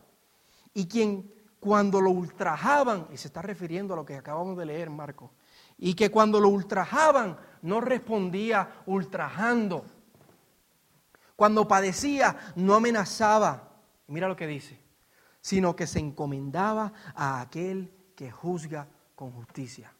y 0.73 0.87
quien 0.87 1.34
cuando 1.65 1.99
lo 1.99 2.11
ultrajaban, 2.11 3.07
y 3.11 3.17
se 3.17 3.27
está 3.27 3.41
refiriendo 3.41 3.95
a 3.95 3.97
lo 3.97 4.05
que 4.05 4.15
acabamos 4.15 4.55
de 4.55 4.67
leer, 4.67 4.91
Marco, 4.91 5.31
y 5.79 5.95
que 5.95 6.11
cuando 6.11 6.39
lo 6.39 6.49
ultrajaban 6.49 7.39
no 7.63 7.81
respondía 7.81 8.83
ultrajando. 8.85 9.83
Cuando 11.35 11.67
padecía 11.67 12.37
no 12.55 12.75
amenazaba, 12.75 13.79
mira 14.05 14.27
lo 14.27 14.35
que 14.35 14.45
dice, 14.45 14.79
sino 15.41 15.75
que 15.75 15.87
se 15.87 15.97
encomendaba 15.97 16.93
a 17.15 17.41
aquel 17.41 17.91
que 18.15 18.29
juzga 18.29 18.87
con 19.15 19.31
justicia. 19.31 19.91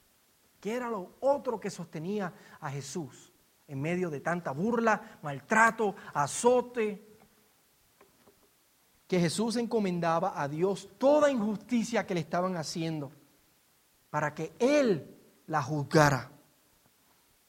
Que 0.60 0.76
era 0.76 0.88
lo 0.88 1.16
otro 1.20 1.60
que 1.60 1.72
sostenía 1.72 2.32
a 2.60 2.70
Jesús 2.70 3.34
en 3.68 3.82
medio 3.82 4.12
de 4.12 4.22
tanta 4.22 4.52
burla, 4.52 5.18
maltrato, 5.24 5.96
azote, 6.14 7.15
que 9.08 9.20
Jesús 9.20 9.56
encomendaba 9.56 10.42
a 10.42 10.48
Dios 10.48 10.90
toda 10.98 11.30
injusticia 11.30 12.06
que 12.06 12.16
le 12.16 12.22
estaban 12.22 12.58
haciendo 12.58 13.12
para 14.10 14.34
que 14.34 14.54
Él 14.60 15.16
la 15.48 15.62
juzgara. 15.62 16.32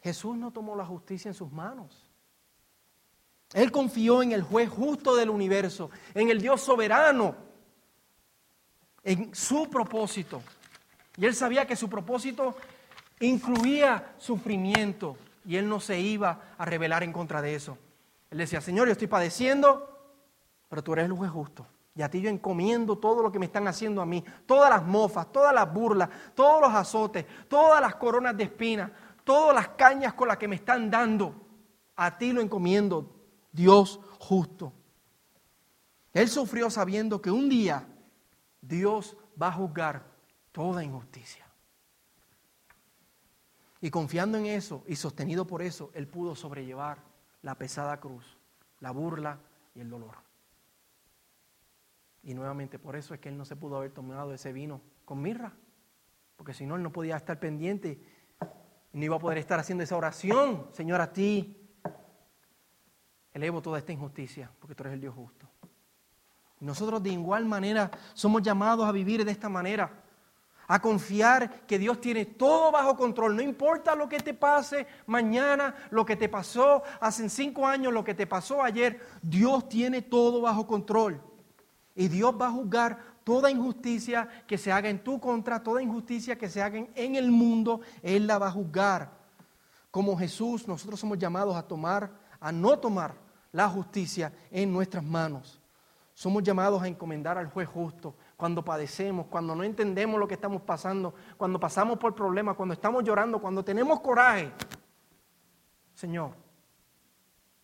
Jesús 0.02 0.36
no 0.36 0.50
tomó 0.50 0.76
la 0.76 0.84
justicia 0.84 1.28
en 1.28 1.34
sus 1.34 1.50
manos. 1.50 2.10
Él 3.54 3.72
confió 3.72 4.22
en 4.22 4.32
el 4.32 4.42
juez 4.42 4.68
justo 4.68 5.16
del 5.16 5.30
universo, 5.30 5.90
en 6.14 6.30
el 6.30 6.40
Dios 6.40 6.60
soberano, 6.60 7.34
en 9.02 9.34
su 9.34 9.70
propósito. 9.70 10.42
Y 11.16 11.24
él 11.24 11.34
sabía 11.34 11.66
que 11.66 11.76
su 11.76 11.88
propósito 11.88 12.56
incluía 13.20 14.14
sufrimiento 14.18 15.16
y 15.46 15.56
él 15.56 15.68
no 15.68 15.80
se 15.80 16.00
iba 16.00 16.54
a 16.58 16.64
rebelar 16.64 17.02
en 17.02 17.12
contra 17.12 17.40
de 17.40 17.54
eso. 17.54 17.78
Él 18.30 18.38
decía, 18.38 18.60
Señor, 18.60 18.88
yo 18.88 18.92
estoy 18.92 19.06
padeciendo, 19.06 19.95
pero 20.76 20.84
tú 20.84 20.92
eres 20.92 21.06
el 21.06 21.12
juez 21.12 21.30
justo. 21.30 21.66
Y 21.94 22.02
a 22.02 22.10
ti 22.10 22.20
yo 22.20 22.28
encomiendo 22.28 22.98
todo 22.98 23.22
lo 23.22 23.32
que 23.32 23.38
me 23.38 23.46
están 23.46 23.66
haciendo 23.66 24.02
a 24.02 24.04
mí, 24.04 24.22
todas 24.44 24.68
las 24.68 24.84
mofas, 24.84 25.32
todas 25.32 25.54
las 25.54 25.72
burlas, 25.72 26.10
todos 26.34 26.60
los 26.60 26.70
azotes, 26.70 27.24
todas 27.48 27.80
las 27.80 27.94
coronas 27.94 28.36
de 28.36 28.44
espinas, 28.44 28.90
todas 29.24 29.54
las 29.54 29.68
cañas 29.68 30.12
con 30.12 30.28
las 30.28 30.36
que 30.36 30.46
me 30.46 30.56
están 30.56 30.90
dando. 30.90 31.34
A 31.96 32.18
ti 32.18 32.30
lo 32.30 32.42
encomiendo, 32.42 33.10
Dios 33.50 33.98
justo. 34.18 34.74
Él 36.12 36.28
sufrió 36.28 36.68
sabiendo 36.68 37.22
que 37.22 37.30
un 37.30 37.48
día 37.48 37.88
Dios 38.60 39.16
va 39.40 39.48
a 39.48 39.52
juzgar 39.52 40.04
toda 40.52 40.84
injusticia. 40.84 41.46
Y 43.80 43.88
confiando 43.88 44.36
en 44.36 44.44
eso 44.44 44.84
y 44.86 44.96
sostenido 44.96 45.46
por 45.46 45.62
eso, 45.62 45.90
Él 45.94 46.06
pudo 46.06 46.34
sobrellevar 46.34 46.98
la 47.40 47.54
pesada 47.54 47.98
cruz, 47.98 48.36
la 48.80 48.90
burla 48.90 49.40
y 49.74 49.80
el 49.80 49.88
dolor. 49.88 50.25
Y 52.26 52.34
nuevamente 52.34 52.78
por 52.78 52.94
eso 52.94 53.14
es 53.14 53.20
que 53.20 53.30
él 53.30 53.38
no 53.38 53.46
se 53.46 53.56
pudo 53.56 53.78
haber 53.78 53.92
tomado 53.92 54.34
ese 54.34 54.52
vino 54.52 54.82
con 55.06 55.22
mirra. 55.22 55.54
Porque 56.36 56.52
si 56.52 56.66
no, 56.66 56.76
él 56.76 56.82
no 56.82 56.92
podía 56.92 57.16
estar 57.16 57.40
pendiente 57.40 57.98
no 58.96 59.04
iba 59.04 59.16
a 59.16 59.18
poder 59.18 59.36
estar 59.36 59.60
haciendo 59.60 59.84
esa 59.84 59.94
oración, 59.94 60.68
Señor, 60.72 61.02
a 61.02 61.12
ti. 61.12 61.54
Elevo 63.34 63.60
toda 63.60 63.78
esta 63.78 63.92
injusticia, 63.92 64.50
porque 64.58 64.74
tú 64.74 64.84
eres 64.84 64.94
el 64.94 65.02
Dios 65.02 65.14
justo. 65.14 65.46
Nosotros 66.60 67.02
de 67.02 67.10
igual 67.10 67.44
manera 67.44 67.90
somos 68.14 68.40
llamados 68.40 68.88
a 68.88 68.92
vivir 68.92 69.22
de 69.22 69.30
esta 69.30 69.50
manera, 69.50 70.02
a 70.66 70.80
confiar 70.80 71.66
que 71.66 71.78
Dios 71.78 72.00
tiene 72.00 72.24
todo 72.24 72.72
bajo 72.72 72.96
control. 72.96 73.36
No 73.36 73.42
importa 73.42 73.94
lo 73.94 74.08
que 74.08 74.18
te 74.20 74.32
pase 74.32 74.86
mañana, 75.04 75.74
lo 75.90 76.06
que 76.06 76.16
te 76.16 76.30
pasó 76.30 76.82
hace 76.98 77.28
cinco 77.28 77.66
años, 77.66 77.92
lo 77.92 78.02
que 78.02 78.14
te 78.14 78.26
pasó 78.26 78.62
ayer, 78.62 78.98
Dios 79.20 79.68
tiene 79.68 80.00
todo 80.00 80.40
bajo 80.40 80.66
control. 80.66 81.20
Y 81.96 82.08
Dios 82.08 82.34
va 82.38 82.48
a 82.48 82.52
juzgar 82.52 82.98
toda 83.24 83.50
injusticia 83.50 84.28
que 84.46 84.58
se 84.58 84.70
haga 84.70 84.88
en 84.88 85.02
tu 85.02 85.18
contra, 85.18 85.62
toda 85.62 85.82
injusticia 85.82 86.36
que 86.36 86.48
se 86.48 86.62
haga 86.62 86.86
en 86.94 87.16
el 87.16 87.32
mundo, 87.32 87.80
Él 88.02 88.26
la 88.26 88.38
va 88.38 88.48
a 88.48 88.52
juzgar. 88.52 89.10
Como 89.90 90.16
Jesús, 90.16 90.68
nosotros 90.68 91.00
somos 91.00 91.18
llamados 91.18 91.56
a 91.56 91.62
tomar, 91.62 92.12
a 92.38 92.52
no 92.52 92.78
tomar 92.78 93.14
la 93.50 93.68
justicia 93.68 94.30
en 94.50 94.70
nuestras 94.70 95.02
manos. 95.02 95.60
Somos 96.12 96.42
llamados 96.42 96.82
a 96.82 96.88
encomendar 96.88 97.38
al 97.38 97.50
juez 97.50 97.68
justo 97.68 98.14
cuando 98.36 98.62
padecemos, 98.62 99.26
cuando 99.26 99.54
no 99.54 99.64
entendemos 99.64 100.20
lo 100.20 100.28
que 100.28 100.34
estamos 100.34 100.60
pasando, 100.62 101.14
cuando 101.38 101.58
pasamos 101.58 101.98
por 101.98 102.14
problemas, 102.14 102.56
cuando 102.56 102.74
estamos 102.74 103.02
llorando, 103.04 103.40
cuando 103.40 103.64
tenemos 103.64 104.00
coraje. 104.00 104.52
Señor, 105.94 106.32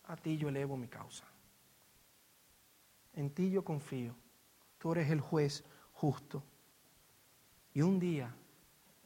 a 0.05 0.15
ti 0.15 0.37
yo 0.37 0.49
elevo 0.49 0.75
mi 0.75 0.87
causa. 0.87 1.25
En 3.13 3.29
ti 3.29 3.51
yo 3.51 3.63
confío. 3.63 4.22
Tú 4.83 4.91
eres 4.91 5.09
el 5.11 5.21
juez 5.21 5.63
justo. 5.93 6.43
Y 7.73 7.81
un 7.81 8.01
día, 8.01 8.35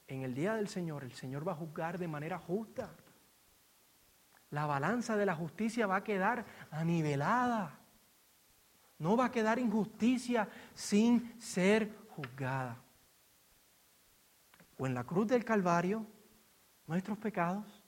en 0.08 0.24
el 0.24 0.34
día 0.34 0.56
del 0.56 0.70
Señor, 0.70 1.04
el 1.04 1.14
Señor 1.14 1.48
va 1.48 1.52
a 1.52 1.56
juzgar 1.56 2.00
de 2.00 2.08
manera 2.08 2.40
justa. 2.40 2.90
La 4.50 4.66
balanza 4.66 5.16
de 5.16 5.28
la 5.28 5.36
justicia 5.36 5.86
va 5.86 5.98
a 5.98 6.04
quedar 6.04 6.48
anivelada. 6.72 7.78
No 8.98 9.16
va 9.16 9.26
a 9.26 9.32
quedar 9.32 9.60
injusticia 9.60 10.50
sin 10.74 11.40
ser 11.40 11.96
juzgada. 12.10 12.82
O 14.80 14.88
en 14.88 14.96
la 14.96 15.04
cruz 15.04 15.28
del 15.28 15.46
Calvario, 15.46 16.08
nuestros 16.88 17.20
pecados, 17.20 17.84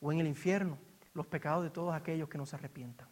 o 0.00 0.12
en 0.12 0.20
el 0.20 0.28
infierno, 0.28 0.78
los 1.14 1.26
pecados 1.26 1.64
de 1.64 1.70
todos 1.70 1.92
aquellos 1.96 2.28
que 2.28 2.38
no 2.38 2.46
se 2.46 2.54
arrepientan. 2.54 3.08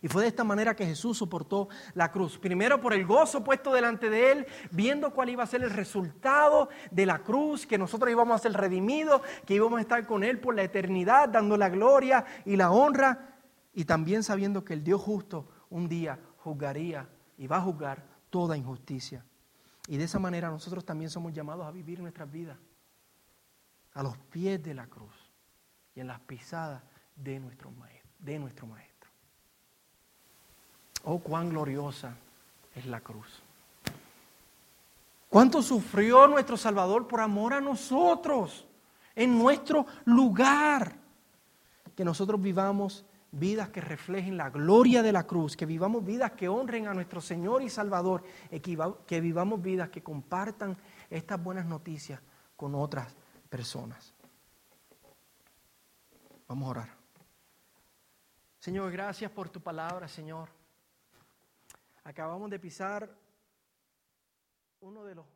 Y 0.00 0.08
fue 0.08 0.22
de 0.22 0.28
esta 0.28 0.44
manera 0.44 0.76
que 0.76 0.86
Jesús 0.86 1.18
soportó 1.18 1.68
la 1.94 2.10
cruz. 2.12 2.38
Primero 2.38 2.80
por 2.80 2.92
el 2.92 3.06
gozo 3.06 3.42
puesto 3.42 3.72
delante 3.72 4.10
de 4.10 4.32
él, 4.32 4.46
viendo 4.70 5.12
cuál 5.12 5.30
iba 5.30 5.42
a 5.42 5.46
ser 5.46 5.62
el 5.62 5.70
resultado 5.70 6.68
de 6.90 7.06
la 7.06 7.18
cruz, 7.20 7.66
que 7.66 7.78
nosotros 7.78 8.10
íbamos 8.10 8.36
a 8.36 8.42
ser 8.42 8.52
redimidos, 8.52 9.22
que 9.44 9.54
íbamos 9.54 9.78
a 9.78 9.82
estar 9.82 10.06
con 10.06 10.22
él 10.22 10.38
por 10.38 10.54
la 10.54 10.62
eternidad, 10.62 11.28
dando 11.28 11.56
la 11.56 11.68
gloria 11.68 12.24
y 12.44 12.56
la 12.56 12.70
honra. 12.70 13.36
Y 13.74 13.84
también 13.84 14.22
sabiendo 14.22 14.64
que 14.64 14.74
el 14.74 14.84
Dios 14.84 15.00
justo 15.00 15.48
un 15.70 15.88
día 15.88 16.18
juzgaría 16.38 17.08
y 17.36 17.46
va 17.46 17.56
a 17.56 17.62
juzgar 17.62 18.04
toda 18.30 18.56
injusticia. 18.56 19.24
Y 19.86 19.96
de 19.96 20.04
esa 20.04 20.18
manera 20.18 20.50
nosotros 20.50 20.84
también 20.84 21.10
somos 21.10 21.32
llamados 21.32 21.66
a 21.66 21.70
vivir 21.70 22.00
nuestras 22.00 22.30
vidas 22.30 22.58
a 23.94 24.02
los 24.02 24.16
pies 24.16 24.62
de 24.62 24.74
la 24.74 24.86
cruz 24.86 25.14
y 25.94 26.00
en 26.00 26.06
las 26.06 26.20
pisadas 26.20 26.82
de 27.16 27.40
nuestro 27.40 27.70
maestro. 27.72 28.10
De 28.18 28.38
nuestro 28.38 28.66
maestro. 28.66 28.97
Oh, 31.04 31.18
cuán 31.18 31.50
gloriosa 31.50 32.16
es 32.74 32.86
la 32.86 33.00
cruz. 33.00 33.42
Cuánto 35.28 35.62
sufrió 35.62 36.26
nuestro 36.26 36.56
Salvador 36.56 37.06
por 37.06 37.20
amor 37.20 37.54
a 37.54 37.60
nosotros, 37.60 38.66
en 39.14 39.38
nuestro 39.38 39.86
lugar. 40.04 40.94
Que 41.94 42.04
nosotros 42.04 42.40
vivamos 42.40 43.04
vidas 43.30 43.68
que 43.68 43.80
reflejen 43.80 44.36
la 44.36 44.50
gloria 44.50 45.02
de 45.02 45.12
la 45.12 45.26
cruz, 45.26 45.56
que 45.56 45.66
vivamos 45.66 46.04
vidas 46.04 46.32
que 46.32 46.48
honren 46.48 46.86
a 46.86 46.94
nuestro 46.94 47.20
Señor 47.20 47.62
y 47.62 47.68
Salvador, 47.68 48.22
que 49.06 49.20
vivamos 49.20 49.60
vidas 49.60 49.90
que 49.90 50.02
compartan 50.02 50.76
estas 51.10 51.42
buenas 51.42 51.66
noticias 51.66 52.20
con 52.56 52.74
otras 52.74 53.14
personas. 53.50 54.14
Vamos 56.46 56.66
a 56.66 56.70
orar. 56.70 56.88
Señor, 58.60 58.90
gracias 58.90 59.30
por 59.30 59.50
tu 59.50 59.60
palabra, 59.60 60.08
Señor. 60.08 60.48
Acabamos 62.08 62.48
de 62.48 62.58
pisar 62.58 63.14
uno 64.80 65.04
de 65.04 65.14
los 65.14 65.26